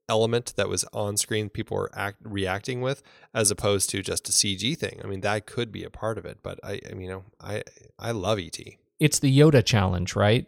[0.10, 3.02] element that was on screen people were act, reacting with
[3.34, 5.00] as opposed to just a CG thing.
[5.04, 7.24] I mean that could be a part of it, but I I mean, you know,
[7.40, 7.64] I
[7.98, 8.60] I love ET.
[9.00, 10.46] It's the Yoda challenge, right?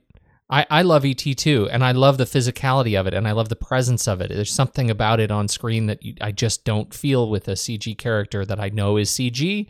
[0.53, 3.49] I, I love ET too, and I love the physicality of it, and I love
[3.49, 4.29] the presence of it.
[4.29, 7.97] There's something about it on screen that you, I just don't feel with a CG
[7.97, 9.67] character that I know is CG.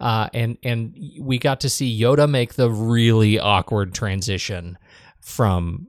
[0.00, 4.76] Uh, and and we got to see Yoda make the really awkward transition
[5.20, 5.86] from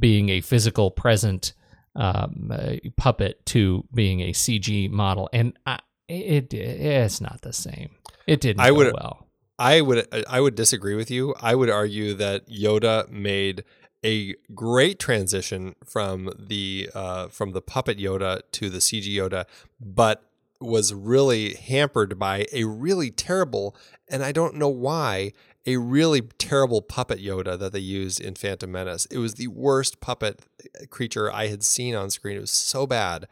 [0.00, 1.52] being a physical present
[1.94, 2.50] um,
[2.96, 7.90] puppet to being a CG model, and I, it it's not the same.
[8.26, 9.28] It didn't I would, well.
[9.60, 11.34] I would I would disagree with you.
[11.38, 13.62] I would argue that Yoda made
[14.02, 19.44] a great transition from the uh, from the puppet Yoda to the CG Yoda,
[19.78, 20.24] but
[20.62, 23.76] was really hampered by a really terrible,
[24.08, 25.32] and I don't know why,
[25.66, 29.04] a really terrible puppet Yoda that they used in Phantom Menace.
[29.06, 30.40] It was the worst puppet
[30.88, 32.38] creature I had seen on screen.
[32.38, 33.26] It was so bad.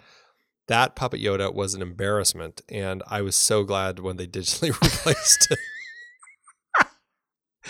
[0.66, 5.50] That puppet Yoda was an embarrassment, and I was so glad when they digitally replaced
[5.50, 5.58] it.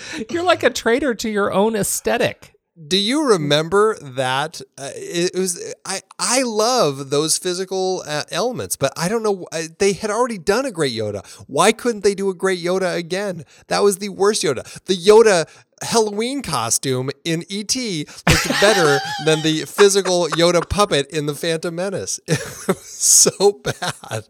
[0.30, 2.54] You're like a traitor to your own aesthetic.
[2.86, 4.60] Do you remember that?
[4.76, 6.00] Uh, it was I.
[6.16, 9.48] I love those physical uh, elements, but I don't know.
[9.50, 11.26] Uh, they had already done a great Yoda.
[11.48, 13.44] Why couldn't they do a great Yoda again?
[13.66, 14.62] That was the worst Yoda.
[14.84, 15.48] The Yoda
[15.82, 22.20] Halloween costume in ET looked better than the physical Yoda puppet in the Phantom Menace.
[22.28, 24.24] It was so bad.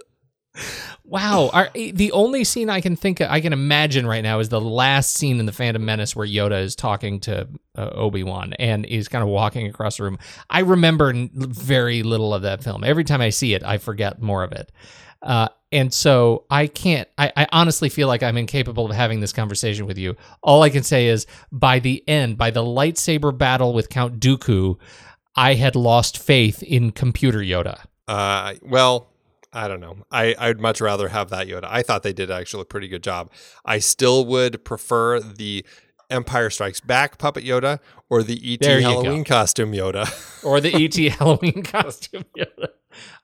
[1.05, 4.51] Wow, Our, the only scene I can think of, I can imagine right now is
[4.51, 8.53] the last scene in the Phantom Menace where Yoda is talking to uh, Obi Wan
[8.59, 10.19] and he's kind of walking across the room.
[10.51, 12.85] I remember very little of that film.
[12.85, 14.71] Every time I see it, I forget more of it.
[15.23, 17.09] Uh, and so I can't.
[17.19, 20.17] I, I honestly feel like I'm incapable of having this conversation with you.
[20.43, 24.79] All I can say is, by the end, by the lightsaber battle with Count Dooku,
[25.35, 27.81] I had lost faith in computer Yoda.
[28.07, 29.11] Uh, well,
[29.53, 29.97] I don't know.
[30.11, 31.65] I, I'd much rather have that Yoda.
[31.65, 33.31] I thought they did actually a pretty good job.
[33.65, 35.65] I still would prefer the
[36.11, 40.09] Empire Strikes Back puppet Yoda or the ET Halloween costume Yoda.
[40.45, 42.69] or the ET Halloween costume Yoda.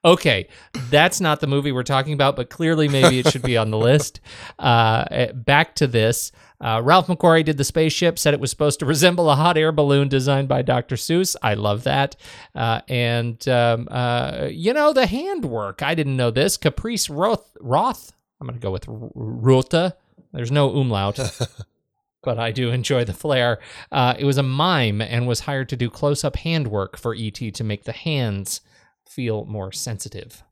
[0.04, 0.48] Okay,
[0.90, 3.78] that's not the movie we're talking about, but clearly maybe it should be on the
[3.78, 4.20] list.
[4.58, 6.30] Uh, eh, back to this.
[6.60, 9.72] Uh, Ralph McQuarrie did the spaceship, said it was supposed to resemble a hot air
[9.72, 10.96] balloon designed by Dr.
[10.96, 11.34] Seuss.
[11.42, 12.16] I love that.
[12.54, 15.82] Uh, and, um, uh, you know, the handwork.
[15.82, 16.56] I didn't know this.
[16.56, 17.56] Caprice Roth.
[17.60, 18.12] Roth?
[18.40, 19.96] I'm going to go with Ruta.
[20.32, 21.18] There's no umlaut.
[22.24, 23.60] but I do enjoy the flair.
[23.92, 27.34] Uh, it was a mime and was hired to do close up handwork for ET
[27.34, 28.60] to make the hands
[29.08, 30.42] feel more sensitive.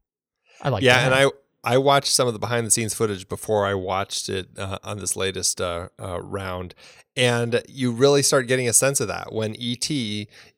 [0.62, 1.12] I like yeah, that.
[1.12, 1.32] and I
[1.64, 4.98] I watched some of the behind the scenes footage before I watched it uh, on
[4.98, 6.74] this latest uh, uh, round,
[7.16, 9.88] and you really start getting a sense of that when ET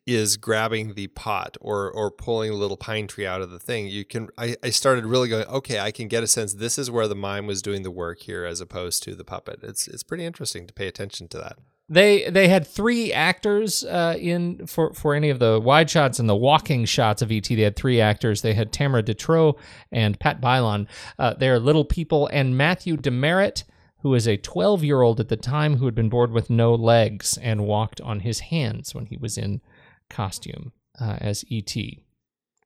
[0.06, 3.86] is grabbing the pot or or pulling a little pine tree out of the thing.
[3.86, 5.78] You can I, I started really going okay.
[5.78, 8.46] I can get a sense this is where the mime was doing the work here
[8.46, 9.60] as opposed to the puppet.
[9.62, 11.58] It's it's pretty interesting to pay attention to that.
[11.88, 16.28] They they had three actors uh, in for for any of the wide shots and
[16.28, 17.44] the walking shots of ET.
[17.44, 18.40] They had three actors.
[18.40, 19.58] They had Tamara De Treaux
[19.92, 20.88] and Pat Bilon.
[21.18, 23.64] Uh, they're little people and Matthew DeMeritt,
[23.98, 26.74] who was a 12 year old at the time who had been born with no
[26.74, 29.60] legs and walked on his hands when he was in
[30.08, 31.76] costume uh, as ET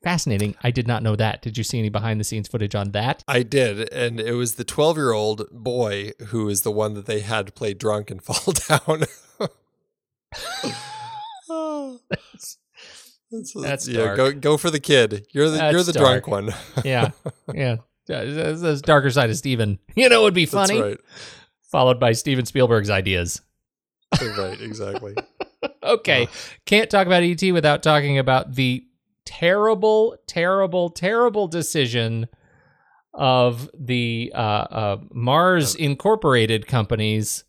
[0.02, 0.54] fascinating.
[0.62, 1.42] I did not know that.
[1.42, 3.24] Did you see any behind the scenes footage on that?
[3.28, 3.92] I did.
[3.92, 7.54] And it was the 12 year old boy who is the one that they had
[7.54, 9.04] play drunk and fall down.
[13.30, 15.26] that's, that's, yeah, go go for the kid.
[15.32, 16.24] You're the that's you're the dark.
[16.24, 16.54] drunk one.
[16.84, 17.10] yeah.
[17.52, 17.76] Yeah.
[18.06, 19.78] That's darker side of Steven.
[19.94, 20.80] You know, it would be funny.
[20.80, 20.98] Right.
[21.70, 23.42] Followed by Steven Spielberg's ideas.
[24.20, 25.14] right, exactly.
[25.82, 26.28] okay,
[26.64, 28.86] can't talk about ET without talking about the
[29.28, 32.28] terrible, terrible, terrible decision
[33.12, 37.44] of the uh, uh, Mars Incorporated companies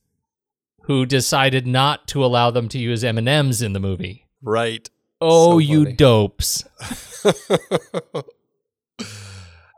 [0.83, 4.27] who decided not to allow them to use M and M's in the movie.
[4.41, 4.89] Right.
[5.21, 6.65] Oh, So you dopes!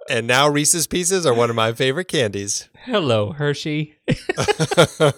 [0.10, 2.70] and now Reese's Pieces are one of my favorite candies.
[2.86, 3.96] Hello, Hershey.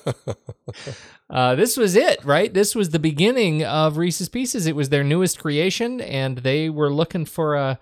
[1.29, 2.53] Uh, this was it, right?
[2.53, 4.67] This was the beginning of Reese's Pieces.
[4.67, 7.79] It was their newest creation, and they were looking for a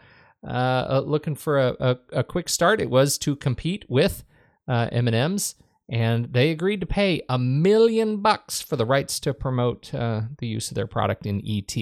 [0.48, 2.80] uh, looking for a, a, a quick start.
[2.80, 4.24] It was to compete with
[4.70, 5.56] uh, M and M's,
[5.90, 10.48] and they agreed to pay a million bucks for the rights to promote uh, the
[10.48, 11.76] use of their product in ET.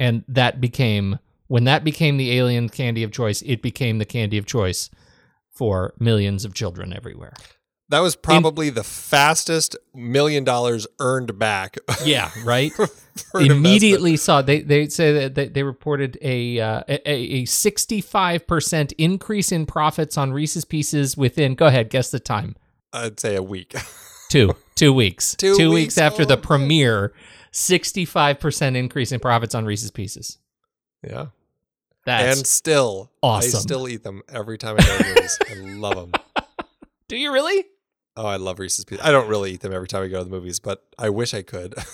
[0.00, 1.18] And that became
[1.54, 3.40] when that became the alien candy of choice.
[3.42, 4.90] It became the candy of choice
[5.52, 7.32] for millions of children everywhere.
[7.90, 11.76] That was probably the fastest million dollars earned back.
[12.04, 12.72] Yeah, right.
[13.34, 18.90] Immediately saw they they say that they, they reported a uh, a sixty five percent
[18.98, 21.54] increase in profits on Reese's Pieces within.
[21.54, 22.56] Go ahead, guess the time.
[22.92, 23.76] I'd say a week.
[24.28, 25.36] Two two weeks.
[25.36, 27.12] Two weeks, weeks, after the oh, premiere.
[27.52, 30.38] Sixty five percent increase in profits on Reese's Pieces.
[31.08, 31.26] yeah.
[32.06, 33.58] That's and still, awesome.
[33.58, 35.38] I still eat them every time I go to movies.
[35.50, 36.12] I love them.
[37.08, 37.64] do you really?
[38.16, 39.04] Oh, I love Reese's Pieces.
[39.04, 41.34] I don't really eat them every time I go to the movies, but I wish
[41.34, 41.74] I could.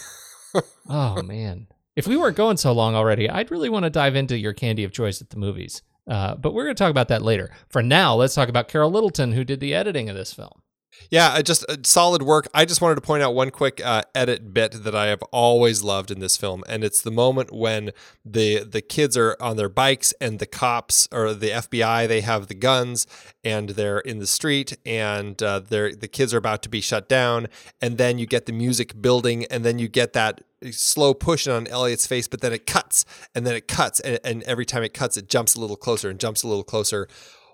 [0.89, 4.37] Oh man, if we weren't going so long already, I'd really want to dive into
[4.37, 5.83] your candy of choice at the movies.
[6.09, 7.51] Uh, but we're going to talk about that later.
[7.69, 10.63] For now, let's talk about Carol Littleton, who did the editing of this film.
[11.11, 12.49] Yeah, uh, just uh, solid work.
[12.53, 15.83] I just wanted to point out one quick uh, edit bit that I have always
[15.83, 17.91] loved in this film, and it's the moment when
[18.25, 22.49] the the kids are on their bikes and the cops or the FBI they have
[22.49, 23.07] the guns
[23.43, 27.09] and they're in the street and uh, they're the kids are about to be shut
[27.09, 27.49] down,
[27.81, 31.67] and then you get the music building, and then you get that slow pushing on
[31.67, 34.93] Elliot's face, but then it cuts and then it cuts, and, and every time it
[34.93, 37.09] cuts, it jumps a little closer and jumps a little closer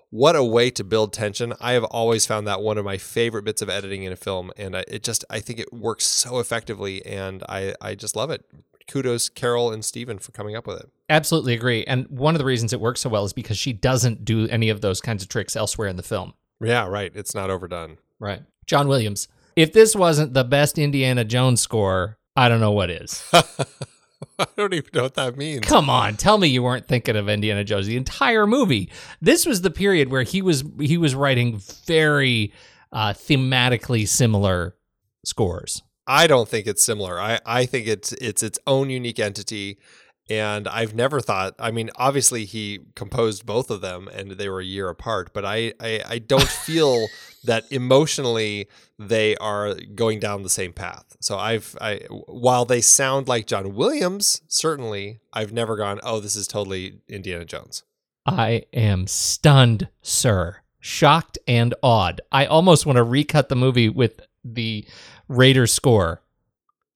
[0.09, 3.43] what a way to build tension i have always found that one of my favorite
[3.43, 6.39] bits of editing in a film and I, it just i think it works so
[6.39, 8.45] effectively and i i just love it
[8.89, 11.85] kudos carol and Steven for coming up with it Absolutely agree.
[11.85, 14.67] And one of the reasons it works so well is because she doesn't do any
[14.67, 16.33] of those kinds of tricks elsewhere in the film.
[16.61, 18.41] yeah right it's not overdone Right.
[18.65, 19.27] John Williams.
[19.55, 23.23] If this wasn't the best Indiana Jones score, I don't know what is.
[24.39, 27.29] i don't even know what that means Come on, tell me you weren't thinking of
[27.29, 28.89] Indiana Jones the entire movie.
[29.21, 32.53] This was the period where he was he was writing very
[32.91, 34.75] uh, thematically similar
[35.25, 35.83] scores.
[36.07, 37.19] I don't think it's similar.
[37.19, 39.77] I, I think it's it's its own unique entity.
[40.29, 44.59] And I've never thought I mean, obviously he composed both of them and they were
[44.61, 47.07] a year apart, but I, I, I don't feel
[47.47, 48.67] that emotionally
[48.99, 51.17] they are going down the same path.
[51.19, 56.35] So I've I while they sound like John Williams, certainly, I've never gone, Oh, this
[56.35, 57.83] is totally Indiana Jones.
[58.25, 60.57] I am stunned, sir.
[60.79, 62.21] Shocked and awed.
[62.31, 64.85] I almost want to recut the movie with the
[65.27, 66.21] Raiders score.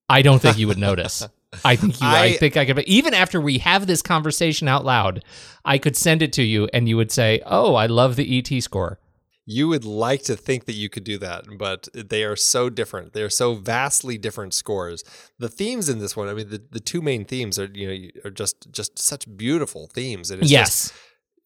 [0.07, 1.27] I don't think you would notice.
[1.65, 2.07] I think you.
[2.07, 2.79] I, I- think I could.
[2.79, 5.23] Even after we have this conversation out loud,
[5.65, 8.61] I could send it to you, and you would say, "Oh, I love the ET
[8.63, 8.99] score."
[9.51, 13.13] You would like to think that you could do that, but they are so different.
[13.13, 15.03] They are so vastly different scores.
[15.39, 17.97] The themes in this one, I mean, the, the two main themes are you know
[18.25, 20.93] are just just such beautiful themes, and it's just yes,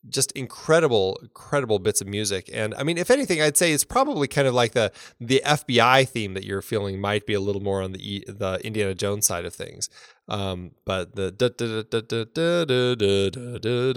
[0.09, 2.49] just incredible, incredible bits of music.
[2.53, 6.07] And I mean, if anything, I'd say it's probably kind of like the the FBI
[6.07, 9.45] theme that you're feeling might be a little more on the the Indiana Jones side
[9.45, 9.89] of things.
[10.27, 11.29] Um, but the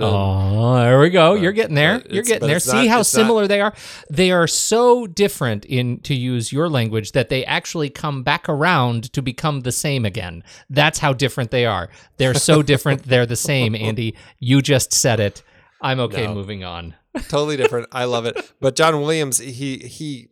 [0.02, 1.32] oh, there we go.
[1.32, 2.02] You're getting there.
[2.10, 2.60] You're getting there.
[2.60, 3.72] See how similar they are.
[4.10, 9.10] They are so different in to use your language that they actually come back around
[9.14, 10.44] to become the same again.
[10.68, 11.88] That's how different they are.
[12.18, 13.04] They're so different.
[13.04, 14.14] They're the same, Andy.
[14.38, 15.42] You just said it.
[15.80, 16.34] I'm okay No.
[16.34, 16.94] moving on.
[17.28, 17.88] totally different.
[17.92, 18.52] I love it.
[18.60, 20.28] But John Williams, he he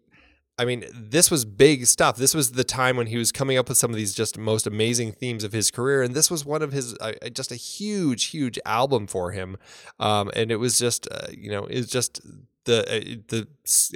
[0.59, 2.17] I mean, this was big stuff.
[2.17, 4.67] This was the time when he was coming up with some of these just most
[4.67, 8.27] amazing themes of his career, and this was one of his uh, just a huge,
[8.27, 9.59] huge album for him.
[10.01, 12.21] Um, and it was just, uh, you know, it was just
[12.67, 13.49] the uh, the.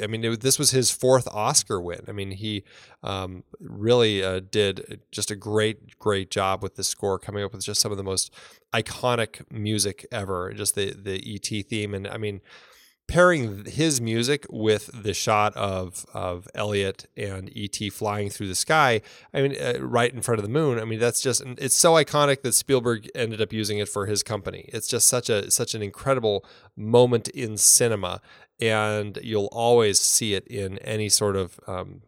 [0.02, 2.00] I mean, it, this was his fourth Oscar win.
[2.08, 2.64] I mean, he
[3.02, 7.62] um, really uh, did just a great, great job with the score, coming up with
[7.62, 8.32] just some of the most
[8.72, 10.52] iconic music ever.
[10.54, 12.40] Just the the ET theme, and I mean
[13.10, 19.02] pairing his music with the shot of of Elliot and ET flying through the sky,
[19.34, 20.78] I mean, uh, right in front of the moon.
[20.78, 24.22] I mean, that's just it's so iconic that Spielberg ended up using it for his
[24.22, 24.70] company.
[24.72, 26.44] It's just such a such an incredible
[26.76, 28.20] moment in cinema,
[28.60, 32.02] and you'll always see it in any sort of um,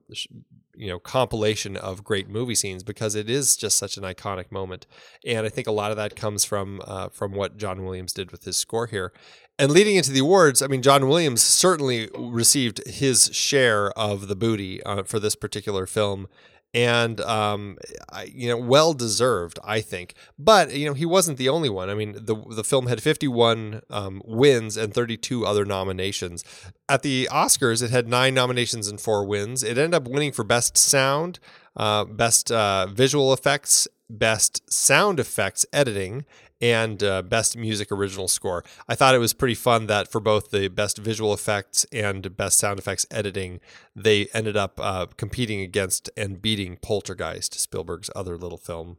[0.75, 4.87] you know compilation of great movie scenes because it is just such an iconic moment.
[5.27, 8.33] And i think a lot of that comes from uh, from what john williams did
[8.33, 9.13] with his score here.
[9.59, 14.37] And leading into the awards i mean john williams certainly received his share of the
[14.37, 16.27] booty uh, for this particular film
[16.75, 17.77] and um,
[18.11, 20.15] I, you know, well deserved, I think.
[20.39, 21.91] But you know, he wasn't the only one.
[21.91, 26.45] I mean, the the film had 51 um, wins and 32 other nominations.
[26.89, 29.63] At the Oscars, it had nine nominations and four wins.
[29.63, 31.39] It ended up winning for best sound,
[31.77, 36.25] uh, best uh, visual effects, best sound effects editing,
[36.63, 38.65] and uh, best music original score.
[38.89, 42.59] I thought it was pretty fun that for both the best visual effects and best
[42.59, 43.61] sound effects editing,
[43.97, 48.97] they ended up uh, competing against and beating Poltergeist, Spielberg's other little film.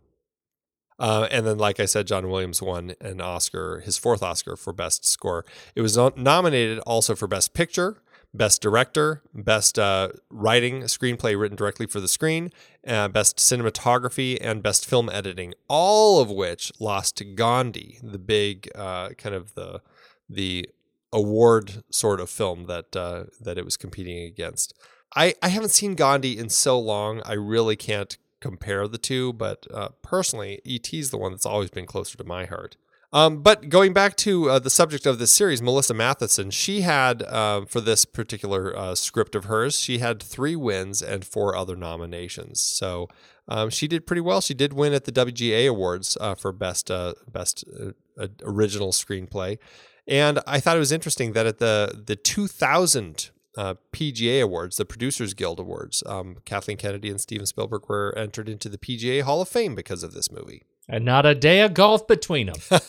[0.99, 4.73] Uh, and then, like I said, John Williams won an Oscar, his fourth Oscar for
[4.73, 5.43] Best Score.
[5.75, 8.02] It was nominated also for Best Picture,
[8.33, 12.51] Best Director, Best uh, Writing, Screenplay written directly for the screen,
[12.87, 15.53] uh, Best Cinematography, and Best Film Editing.
[15.67, 19.81] All of which lost to Gandhi, the big uh, kind of the
[20.29, 20.69] the
[21.11, 24.73] award sort of film that uh, that it was competing against.
[25.15, 27.21] I, I haven't seen Gandhi in so long.
[27.23, 31.69] I really can't compare the two, but uh, personally, ET is the one that's always
[31.69, 32.77] been closer to my heart.
[33.13, 37.21] Um, but going back to uh, the subject of this series, Melissa Mathison, she had
[37.21, 41.75] uh, for this particular uh, script of hers, she had three wins and four other
[41.75, 42.59] nominations.
[42.59, 43.07] So
[43.47, 44.41] um, she did pretty well.
[44.41, 49.59] She did win at the WGA Awards uh, for best uh, best uh, original screenplay,
[50.07, 54.85] and I thought it was interesting that at the the 2000 uh, PGA Awards, the
[54.85, 56.01] Producers Guild Awards.
[56.07, 60.01] Um, Kathleen Kennedy and Steven Spielberg were entered into the PGA Hall of Fame because
[60.01, 60.63] of this movie.
[60.89, 62.55] And not a day of golf between them.
[62.71, 62.81] Look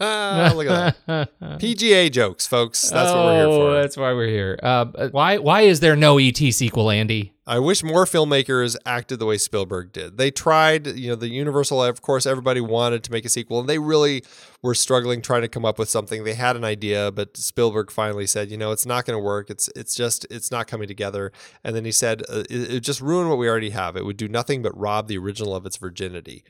[0.00, 1.28] at that.
[1.42, 2.90] PGA jokes, folks.
[2.90, 3.72] That's oh, what we're here for.
[3.74, 4.58] That's why we're here.
[4.60, 7.32] Uh, why why is there no ET sequel, Andy?
[7.48, 10.18] I wish more filmmakers acted the way Spielberg did.
[10.18, 13.66] They tried, you know, the Universal, of course, everybody wanted to make a sequel, and
[13.66, 14.22] they really
[14.62, 16.24] were struggling trying to come up with something.
[16.24, 19.48] They had an idea, but Spielberg finally said, you know, it's not going to work.
[19.48, 21.32] It's it's just it's not coming together.
[21.64, 23.96] And then he said, uh, it, it just ruin what we already have.
[23.96, 26.44] It would do nothing but rob the original of its virginity.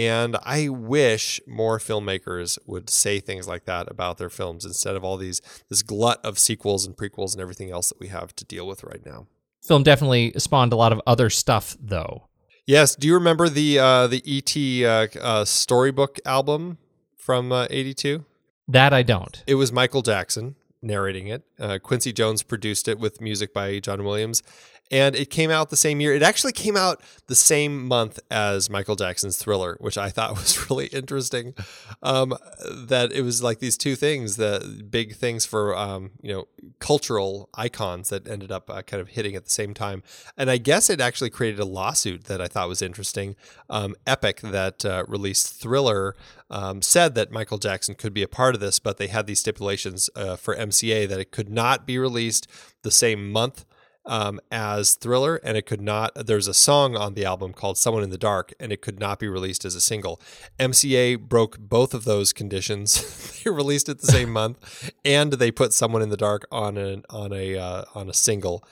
[0.00, 5.04] And I wish more filmmakers would say things like that about their films instead of
[5.04, 8.46] all these this glut of sequels and prequels and everything else that we have to
[8.46, 9.26] deal with right now.
[9.62, 12.28] Film definitely spawned a lot of other stuff, though.
[12.66, 12.96] Yes.
[12.96, 14.56] Do you remember the uh, the ET
[14.88, 16.78] uh, uh, storybook album
[17.18, 18.16] from '82?
[18.16, 18.22] Uh,
[18.68, 19.44] that I don't.
[19.46, 21.42] It was Michael Jackson narrating it.
[21.58, 24.42] Uh, Quincy Jones produced it with music by John Williams,
[24.90, 26.14] and it came out the same year.
[26.14, 30.68] It actually came out the same month as Michael Jackson's Thriller, which I thought was
[30.68, 31.54] really interesting.
[32.02, 32.36] Um,
[32.68, 36.48] that it was like these two things, the big things for um, you know
[36.80, 40.02] cultural icons that ended up uh, kind of hitting at the same time.
[40.36, 43.36] And I guess it actually created a lawsuit that I thought was interesting.
[43.68, 46.16] Um, Epic that uh, released Thriller
[46.50, 49.38] um, said that Michael Jackson could be a part of this, but they had these
[49.38, 52.48] stipulations uh, for MCA that it could not be released
[52.82, 53.64] the same month
[54.06, 56.12] um, as Thriller, and it could not.
[56.14, 59.18] There's a song on the album called "Someone in the Dark," and it could not
[59.18, 60.20] be released as a single.
[60.58, 63.42] MCA broke both of those conditions.
[63.44, 67.02] they released it the same month, and they put "Someone in the Dark" on a
[67.10, 68.64] on a uh, on a single.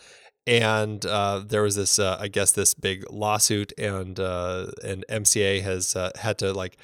[0.47, 5.63] And uh, there was this, uh, I guess, this big lawsuit, and uh, and MCA
[5.63, 6.79] has uh, had to like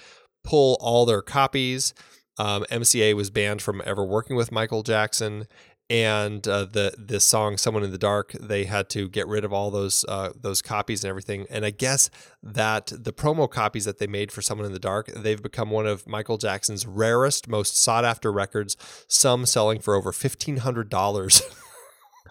[0.45, 1.95] pull all their copies.
[2.39, 5.47] Um, MCA was banned from ever working with Michael Jackson,
[5.91, 9.53] and uh, the the song "Someone in the Dark." They had to get rid of
[9.53, 11.47] all those uh, those copies and everything.
[11.51, 12.11] And I guess
[12.43, 15.87] that the promo copies that they made for "Someone in the Dark," they've become one
[15.87, 18.77] of Michael Jackson's rarest, most sought after records.
[19.09, 21.43] Some selling for over fifteen hundred dollars.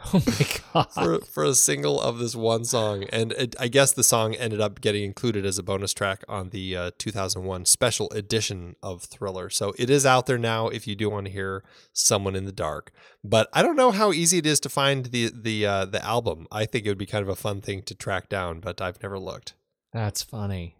[0.13, 0.91] Oh my god!
[0.93, 4.59] for, for a single of this one song, and it, I guess the song ended
[4.59, 9.49] up getting included as a bonus track on the uh, 2001 special edition of Thriller.
[9.49, 11.63] So it is out there now if you do want to hear
[11.93, 12.91] "Someone in the Dark."
[13.23, 16.47] But I don't know how easy it is to find the the uh, the album.
[16.51, 19.01] I think it would be kind of a fun thing to track down, but I've
[19.01, 19.53] never looked.
[19.93, 20.75] That's funny.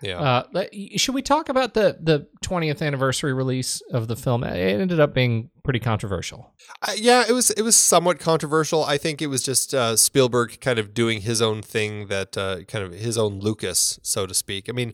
[0.00, 0.44] Yeah.
[0.52, 0.64] Uh,
[0.96, 4.44] should we talk about the the 20th anniversary release of the film?
[4.44, 6.52] It ended up being pretty controversial.
[6.82, 8.84] Uh, yeah, it was it was somewhat controversial.
[8.84, 12.62] I think it was just uh, Spielberg kind of doing his own thing that uh,
[12.64, 14.68] kind of his own Lucas, so to speak.
[14.68, 14.92] I mean,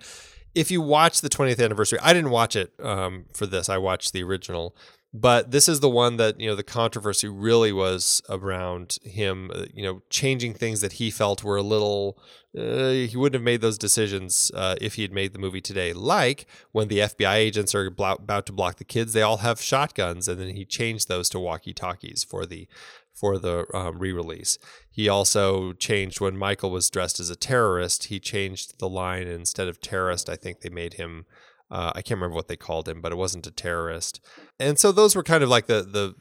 [0.55, 3.68] if you watch the 20th anniversary, I didn't watch it um, for this.
[3.68, 4.76] I watched the original,
[5.16, 9.66] But this is the one that you know the controversy really was around him, uh,
[9.73, 12.19] you know, changing things that he felt were a little.
[12.57, 15.93] Uh, he wouldn't have made those decisions uh, if he had made the movie today.
[15.93, 19.61] Like when the FBI agents are blo- about to block the kids, they all have
[19.61, 22.66] shotguns, and then he changed those to walkie-talkies for the
[23.12, 24.59] for the um, re-release.
[24.91, 28.07] He also changed when Michael was dressed as a terrorist.
[28.07, 30.28] He changed the line instead of terrorist.
[30.28, 31.27] I think they made him.
[31.75, 34.21] Uh, I can't remember what they called him, but it wasn't a terrorist.
[34.61, 36.15] And so those were kind of like the the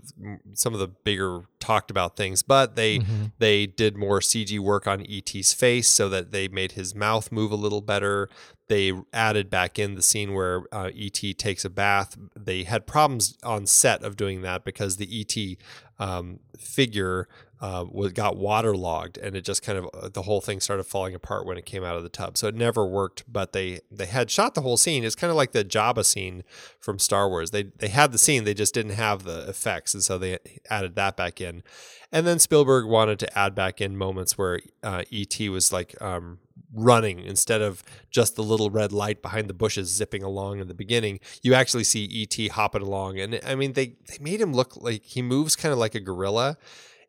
[0.54, 2.42] some of the bigger talked about things.
[2.42, 3.26] But they Mm-hmm.
[3.38, 7.52] they did more CG work on ET's face so that they made his mouth move
[7.52, 8.30] a little better.
[8.68, 12.18] They added back in the scene where uh, ET takes a bath.
[12.36, 15.58] They had problems on set of doing that because the ET
[16.00, 17.28] um, figure
[17.64, 21.15] uh, was got waterlogged, and it just kind of uh, the whole thing started falling
[21.15, 22.38] apart when it came out of the tub.
[22.38, 23.23] So it never worked.
[23.26, 25.06] But they they had shot the whole scene.
[25.06, 26.44] It's kind of like the Jabba scene
[26.77, 27.52] from Star Wars.
[27.52, 30.95] They they had the scene, they just didn't have the effects, and so they added
[30.95, 31.64] that back in.
[32.11, 36.40] And then Spielberg wanted to add back in moments where uh, ET was like um,
[36.73, 37.81] running instead of
[38.11, 41.22] just the little red light behind the bushes zipping along in the beginning.
[41.41, 45.06] You actually see ET hopping along, and I mean they they made him look like
[45.06, 46.57] he moves kind of like a gorilla,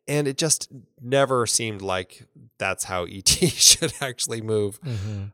[0.07, 0.71] and it just
[1.01, 2.27] never seemed like
[2.59, 4.79] that's how ET should actually move.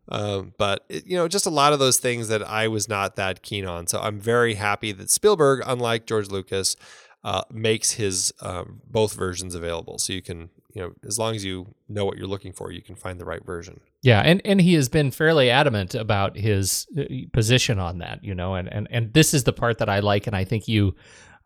[0.09, 3.17] Um, but it, you know, just a lot of those things that I was not
[3.17, 3.87] that keen on.
[3.87, 6.77] So I'm very happy that Spielberg, unlike George Lucas,
[7.23, 9.99] uh, makes his um, both versions available.
[9.99, 12.81] So you can, you know, as long as you know what you're looking for, you
[12.81, 13.81] can find the right version.
[14.03, 17.03] Yeah, and, and he has been fairly adamant about his uh,
[17.33, 20.27] position on that, you know, and, and, and this is the part that I like,
[20.27, 20.95] and I think you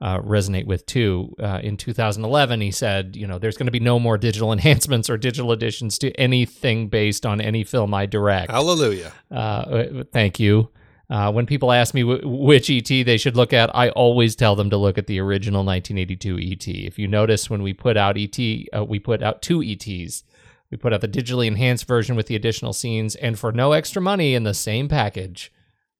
[0.00, 1.34] uh, resonate with too.
[1.38, 5.08] Uh, in 2011, he said, you know, there's going to be no more digital enhancements
[5.08, 8.50] or digital additions to anything based on any film I direct.
[8.50, 9.12] Hallelujah.
[9.30, 10.70] Uh, thank you.
[11.10, 14.56] Uh, when people ask me w- which ET they should look at, I always tell
[14.56, 16.66] them to look at the original 1982 ET.
[16.66, 18.38] If you notice, when we put out ET,
[18.74, 20.24] uh, we put out two ETs.
[20.70, 24.00] We put out the digitally enhanced version with the additional scenes, and for no extra
[24.00, 25.52] money in the same package,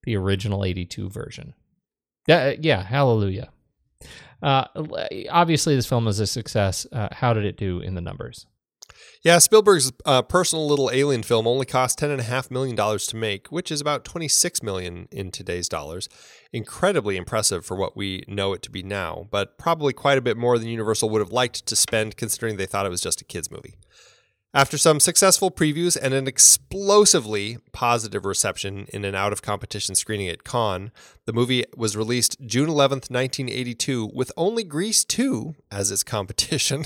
[0.04, 1.54] the original 82 version.
[2.26, 3.50] Yeah, yeah, hallelujah.
[4.44, 4.66] Uh,
[5.30, 6.86] obviously, this film was a success.
[6.92, 8.46] Uh, how did it do in the numbers?
[9.22, 13.06] Yeah, Spielberg's uh, personal little alien film only cost ten and a half million dollars
[13.06, 16.10] to make, which is about twenty six million in today's dollars.
[16.52, 20.36] Incredibly impressive for what we know it to be now, but probably quite a bit
[20.36, 23.24] more than Universal would have liked to spend, considering they thought it was just a
[23.24, 23.76] kids' movie.
[24.56, 30.28] After some successful previews and an explosively positive reception in an out of competition screening
[30.28, 30.92] at Cannes,
[31.24, 36.84] the movie was released June 11th, 1982, with only Grease 2 as its competition.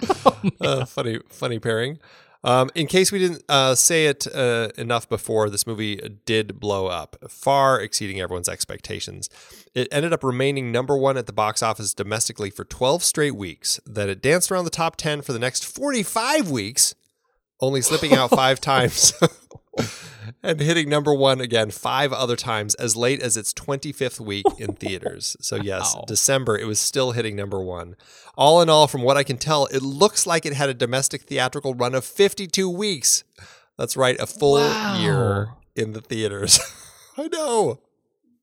[0.60, 1.98] uh, funny, funny pairing.
[2.42, 6.86] Um, in case we didn't uh, say it uh, enough before, this movie did blow
[6.86, 9.28] up, far exceeding everyone's expectations.
[9.74, 13.80] It ended up remaining number one at the box office domestically for 12 straight weeks.
[13.84, 16.94] That it danced around the top 10 for the next 45 weeks,
[17.60, 19.12] only slipping out five times.
[20.42, 24.74] and hitting number one again five other times as late as its 25th week in
[24.74, 25.36] theaters.
[25.40, 26.04] So, yes, Wow.
[26.06, 27.96] December, it was still hitting number one.
[28.36, 31.22] All in all, from what I can tell, it looks like it had a domestic
[31.22, 33.24] theatrical run of 52 weeks.
[33.76, 35.00] That's right, a full Wow.
[35.00, 36.58] year in the theaters.
[37.16, 37.80] I know.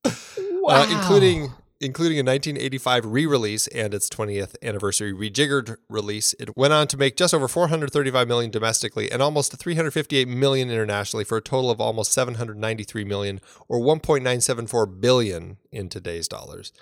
[0.06, 0.84] Wow.
[0.84, 6.34] Uh, including including a 1985 re-release and its 20th anniversary rejiggered release.
[6.40, 11.24] It went on to make just over 435 million domestically and almost 358 million internationally
[11.24, 16.74] for a total of almost 793 million or 1.974 billion in today's dollars.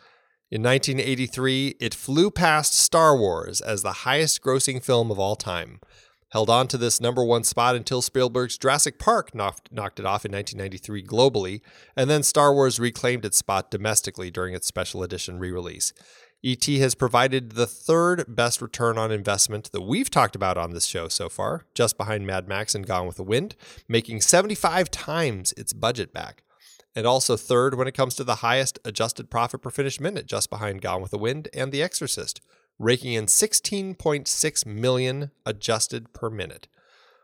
[0.52, 5.80] In 1983, it flew past Star Wars as the highest grossing film of all time.
[6.36, 10.26] Held on to this number one spot until Spielberg's Jurassic Park knocked, knocked it off
[10.26, 11.62] in 1993 globally,
[11.95, 15.94] and then Star Wars reclaimed its spot domestically during its special edition re release.
[16.44, 16.80] E.T.
[16.80, 21.07] has provided the third best return on investment that we've talked about on this show
[21.07, 23.56] so far, just behind Mad Max and Gone with the Wind,
[23.88, 26.44] making 75 times its budget back.
[26.94, 30.49] And also third when it comes to the highest adjusted profit per finished minute, just
[30.49, 32.41] behind Gone with the Wind and The Exorcist,
[32.80, 36.68] raking in 16.6 million adjusted per minute.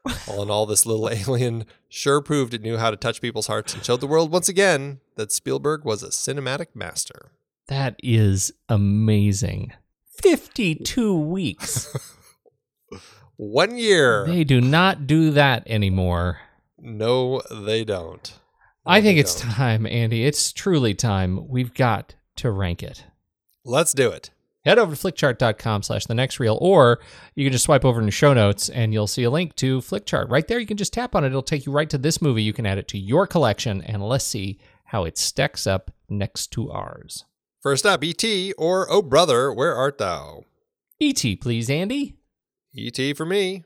[0.27, 3.73] All in all, this little alien sure proved it knew how to touch people's hearts
[3.73, 7.31] and showed the world once again that Spielberg was a cinematic master.
[7.67, 9.73] That is amazing.
[10.21, 11.95] 52 weeks.
[13.37, 14.25] One year.
[14.27, 16.39] they do not do that anymore.
[16.79, 18.39] No, they don't.
[18.85, 19.51] No, I think it's don't.
[19.51, 20.25] time, Andy.
[20.25, 21.47] It's truly time.
[21.47, 23.05] We've got to rank it.
[23.63, 24.31] Let's do it.
[24.63, 26.99] Head over to flickchart.com slash the next reel, or
[27.33, 29.79] you can just swipe over in the show notes and you'll see a link to
[29.79, 30.29] Flickchart.
[30.29, 31.27] Right there, you can just tap on it.
[31.27, 32.43] It'll take you right to this movie.
[32.43, 36.47] You can add it to your collection, and let's see how it stacks up next
[36.51, 37.25] to ours.
[37.61, 38.53] First up, E.T.
[38.57, 40.43] or Oh Brother, Where Art Thou?
[40.99, 42.17] E.T., please, Andy.
[42.75, 43.13] E.T.
[43.13, 43.63] for me.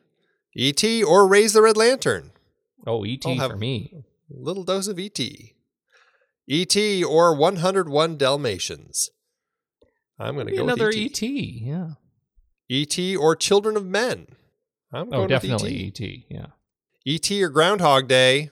[0.56, 1.04] E.T.
[1.04, 2.32] or Raise the Red Lantern?
[2.88, 3.38] Oh, E.T.
[3.40, 3.94] For me.
[4.30, 5.54] Little dose of E.T.
[6.48, 7.04] E.T.
[7.04, 9.10] or 101 Dalmatians?
[10.20, 11.26] I'm going to go another with E.T.
[11.26, 11.64] E.T.
[11.66, 11.90] Yeah.
[12.70, 13.16] E.T.
[13.18, 14.28] or Children of Men?
[14.94, 16.04] I'm oh, going Oh, with definitely E.T.
[16.06, 16.26] E.T.
[16.30, 16.46] Yeah.
[17.06, 17.44] E.T.
[17.44, 18.50] or Groundhog Day?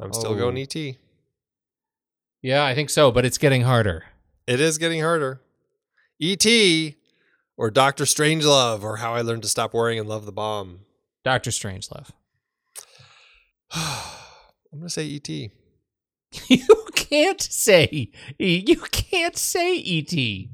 [0.00, 0.36] I'm still Oh.
[0.36, 0.98] going E.T.
[2.42, 4.04] Yeah, I think so, but it's getting harder.
[4.46, 5.40] It is getting harder.
[6.20, 6.96] E.T.
[7.56, 10.80] or Doctor Strangelove or How I Learned to Stop Worrying and Love the Bomb?
[11.24, 12.10] Doctor Strangelove.
[13.72, 15.50] I'm going to say E.T.
[16.48, 16.66] You
[17.14, 18.10] can't say.
[18.38, 20.50] You can't say E.T.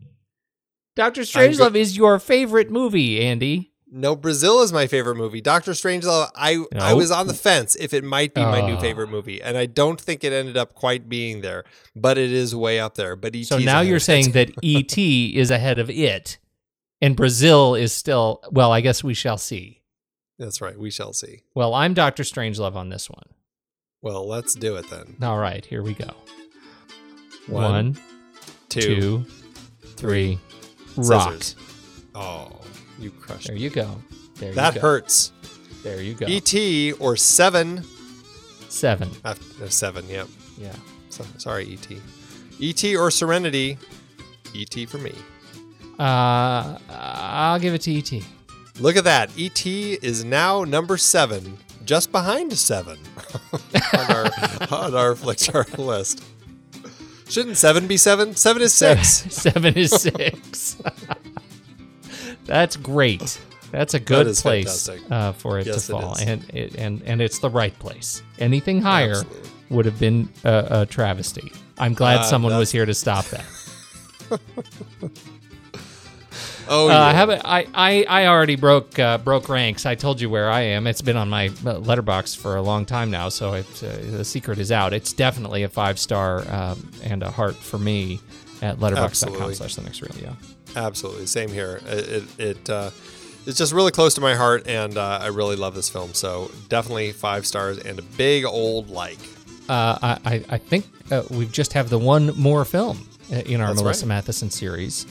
[0.96, 3.72] Doctor Strangelove is your favorite movie, Andy.
[3.92, 5.40] No, Brazil is my favorite movie.
[5.40, 8.80] Doctor Strangelove, I I was on the fence if it might be my new Oh.
[8.80, 11.64] favorite movie, and I don't think it ended up quite being there,
[11.96, 13.16] but it is way up there.
[13.16, 13.44] But E.T.
[13.44, 15.36] So now you're saying that E.T.
[15.36, 16.38] is ahead of it,
[17.00, 18.42] and Brazil is still.
[18.52, 19.82] Well, I guess we shall see.
[20.38, 20.78] that's right.
[20.78, 21.42] We shall see.
[21.54, 23.26] Well, I'm Doctor Strangelove on this one.
[24.02, 25.16] Well, let's do it then.
[25.20, 26.10] All right, here we go.
[27.50, 27.98] One, One,
[28.68, 29.26] Two, two,
[29.96, 30.38] three.
[30.96, 31.42] Rock.
[31.42, 31.56] scissors.
[32.14, 32.60] Oh,
[32.98, 33.46] you crushed.
[33.46, 33.62] There me.
[33.62, 33.96] you go.
[34.36, 34.86] There That you go.
[34.86, 35.32] hurts.
[35.82, 36.26] There you go.
[36.28, 36.92] E.T.
[36.94, 37.84] or Seven.
[38.68, 39.10] Seven.
[39.24, 40.08] Uh, no, seven.
[40.08, 40.28] Yep.
[40.58, 40.72] Yeah.
[41.08, 41.98] So, sorry, E.T.
[42.60, 42.96] E.T.
[42.96, 43.78] or Serenity.
[44.54, 44.86] E.T.
[44.86, 45.14] for me.
[45.98, 48.22] Uh, I'll give it to E.T.
[48.78, 49.30] Look at that.
[49.36, 49.94] E.T.
[50.02, 52.98] is now number seven, just behind seven
[53.52, 54.24] on our
[54.70, 56.22] on our Flickchart list.
[57.30, 58.34] Shouldn't seven be seven?
[58.36, 59.08] Seven is six.
[59.32, 60.76] Seven is six.
[62.44, 63.40] That's great.
[63.70, 65.10] That's a good is place fantastic.
[65.12, 66.22] uh, for it Yes, to it fall, is.
[66.22, 68.22] and it, and and it's the right place.
[68.40, 69.50] Anything higher Absolutely.
[69.70, 71.52] would have been a, a travesty.
[71.78, 73.44] I'm glad Uh, someone was that's- here to stop that.
[76.72, 77.00] Oh, Uh, yeah.
[77.00, 77.42] I haven't.
[77.44, 79.84] I, I I already broke uh, broke ranks.
[79.86, 80.86] I told you where I am.
[80.86, 84.24] It's been on my uh, Letterboxd for a long time now, so it, uh, the
[84.24, 84.92] secret is out.
[84.92, 88.20] It's definitely a five star um, and a heart for me
[88.62, 89.54] at letterboxd.com Absolutely.
[89.54, 90.14] slash the next reel.
[90.22, 90.34] Yeah.
[90.76, 91.80] Absolutely, same here.
[91.86, 92.90] It it, it uh,
[93.46, 96.14] it's just really close to my heart, and uh, I really love this film.
[96.14, 99.18] So definitely five stars and a big old like.
[99.68, 103.80] Uh, I, I, think uh, we just have the one more film in our That's
[103.82, 104.24] Melissa right.
[104.24, 105.06] Mathison series.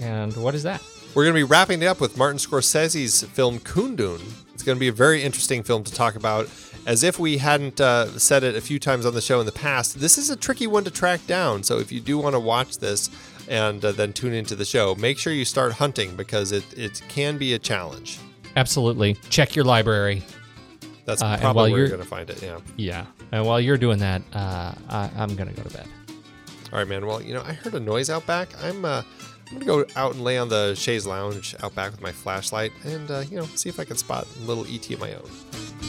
[0.00, 0.82] And what is that?
[1.14, 4.20] We're going to be wrapping it up with Martin Scorsese's film Kundun.
[4.52, 6.48] It's going to be a very interesting film to talk about.
[6.86, 9.52] As if we hadn't uh, said it a few times on the show in the
[9.52, 11.62] past, this is a tricky one to track down.
[11.62, 13.10] So if you do want to watch this
[13.48, 17.02] and uh, then tune into the show, make sure you start hunting because it, it
[17.08, 18.18] can be a challenge.
[18.54, 19.14] Absolutely.
[19.30, 20.22] Check your library.
[21.06, 22.42] That's Uh, probably while where you're you're- going to find it.
[22.42, 22.58] Yeah.
[22.76, 23.06] Yeah.
[23.32, 25.88] And while you're doing that, uh, I, I'm going to go to bed.
[26.72, 27.04] All right, man.
[27.06, 28.48] Well, you know, I heard a noise out back.
[28.62, 29.02] I'm uh,
[29.50, 32.72] I'm gonna go out and lay on the chaise lounge out back with my flashlight
[32.84, 35.85] and uh, you know see if I can spot a little ET of my own.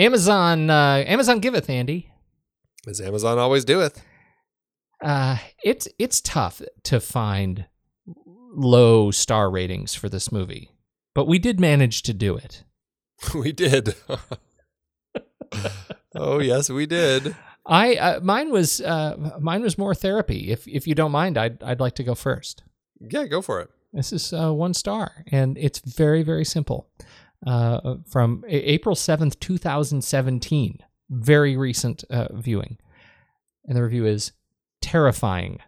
[0.00, 2.10] Amazon, uh, Amazon giveth, Andy.
[2.88, 4.02] As Amazon always doeth.
[5.02, 7.66] Uh, it's it's tough to find
[8.54, 10.70] low star ratings for this movie,
[11.14, 12.64] but we did manage to do it.
[13.34, 13.94] we did.
[16.14, 17.36] oh yes, we did.
[17.66, 20.50] I uh, mine was uh, mine was more therapy.
[20.50, 22.62] If if you don't mind, I'd I'd like to go first.
[23.00, 23.68] Yeah, go for it.
[23.92, 26.88] This is uh, one star, and it's very very simple.
[27.46, 32.76] Uh, from April seventh, two thousand seventeen, very recent uh, viewing,
[33.64, 34.32] and the review is
[34.82, 35.58] terrifying.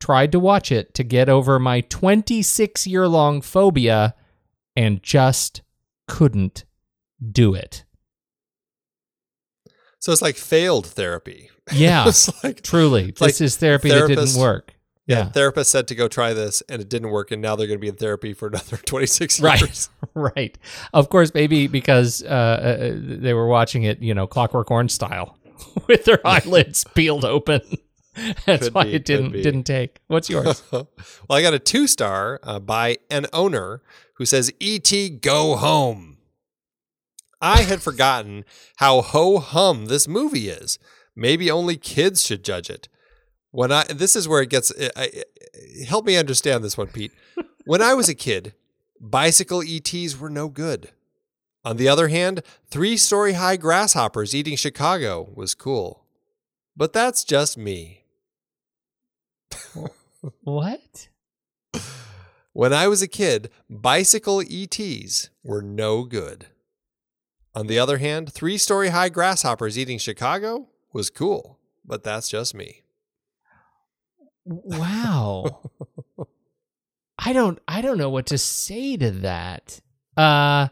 [0.00, 4.14] Tried to watch it to get over my twenty six year long phobia,
[4.74, 5.62] and just
[6.08, 6.64] couldn't
[7.30, 7.84] do it.
[10.00, 11.50] So it's like failed therapy.
[11.72, 14.73] Yeah, it's like truly, like this is therapy that didn't work.
[15.06, 15.28] Yeah, Yeah.
[15.30, 17.82] therapist said to go try this and it didn't work, and now they're going to
[17.82, 19.60] be in therapy for another 26 Right.
[19.60, 19.88] years.
[20.14, 20.56] right.
[20.92, 25.36] Of course, maybe because uh, uh, they were watching it, you know, Clockwork Orange style,
[25.86, 27.60] with their eyelids peeled open.
[28.46, 29.98] That's Could why be, it didn't didn't take.
[30.06, 30.62] What's yours?
[30.70, 30.88] well,
[31.28, 33.82] I got a two star uh, by an owner
[34.18, 35.10] who says, "E.T.
[35.10, 36.18] Go Home."
[37.40, 38.44] I had forgotten
[38.76, 40.78] how ho hum this movie is.
[41.16, 42.88] Maybe only kids should judge it.
[43.54, 44.72] When I this is where it gets.
[44.76, 47.12] Eh, I, I, help me understand this one, Pete.
[47.64, 48.52] When I was a kid,
[49.00, 50.90] bicycle ETs were no good.
[51.64, 56.04] On the other hand, three story high grasshoppers eating Chicago was cool.
[56.76, 58.02] But that's just me.
[60.42, 61.08] What?
[62.54, 66.46] When I was a kid, bicycle ETs were no good.
[67.54, 71.58] On the other hand, three story high grasshoppers eating Chicago was cool.
[71.84, 72.83] But that's just me.
[74.44, 75.60] Wow.
[77.18, 79.80] I don't I don't know what to say to that.
[80.16, 80.68] Uh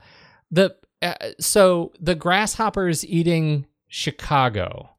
[0.51, 4.91] the uh, so the grasshoppers eating Chicago.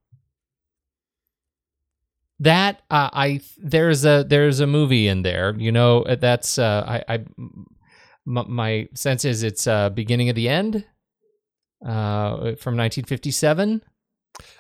[2.40, 5.56] That uh, I there's a there's a movie in there.
[5.58, 7.68] You know uh, that's uh I I m-
[8.26, 10.86] my sense is it's uh beginning of the end
[11.86, 13.82] uh from 1957.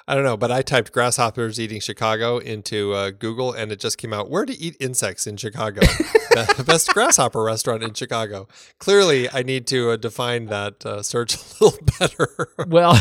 [0.07, 3.97] I don't know, but I typed grasshoppers eating Chicago into uh, Google and it just
[3.97, 5.81] came out where to eat insects in Chicago.
[6.31, 8.47] the best grasshopper restaurant in Chicago.
[8.79, 12.49] Clearly, I need to uh, define that uh, search a little better.
[12.67, 12.99] well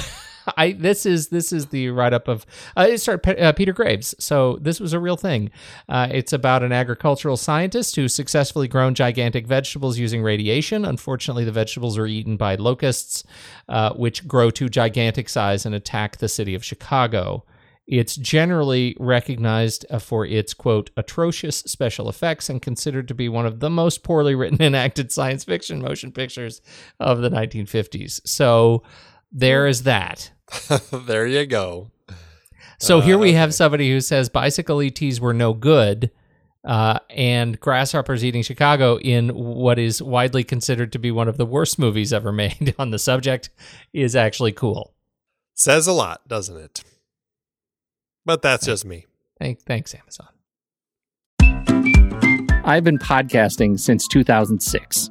[0.56, 2.46] i this is this is the write-up of
[2.76, 4.14] uh, it started uh, peter graves.
[4.18, 5.50] So this was a real thing.
[5.88, 10.84] Uh, it's about an agricultural scientist who successfully grown gigantic vegetables using radiation.
[10.84, 13.24] Unfortunately the vegetables are eaten by locusts
[13.68, 17.44] uh, which grow to gigantic size and attack the city of chicago.
[17.86, 23.44] It's generally recognized uh, for its quote atrocious special effects and considered to be one
[23.44, 26.60] of the most poorly written and acted science fiction motion pictures
[27.00, 28.20] of the 1950s.
[28.24, 28.82] So
[29.32, 30.30] there is that.
[30.92, 31.90] there you go.
[32.78, 36.10] So here we Uh, have somebody who says bicycle ETs were no good,
[36.64, 41.46] uh, and grasshoppers eating Chicago in what is widely considered to be one of the
[41.46, 43.50] worst movies ever made on the subject
[43.92, 44.92] is actually cool.
[45.54, 46.82] Says a lot, doesn't it?
[48.24, 49.06] But that's just me.
[49.38, 50.28] Thank, thanks, Amazon.
[52.64, 55.10] I've been podcasting since 2006.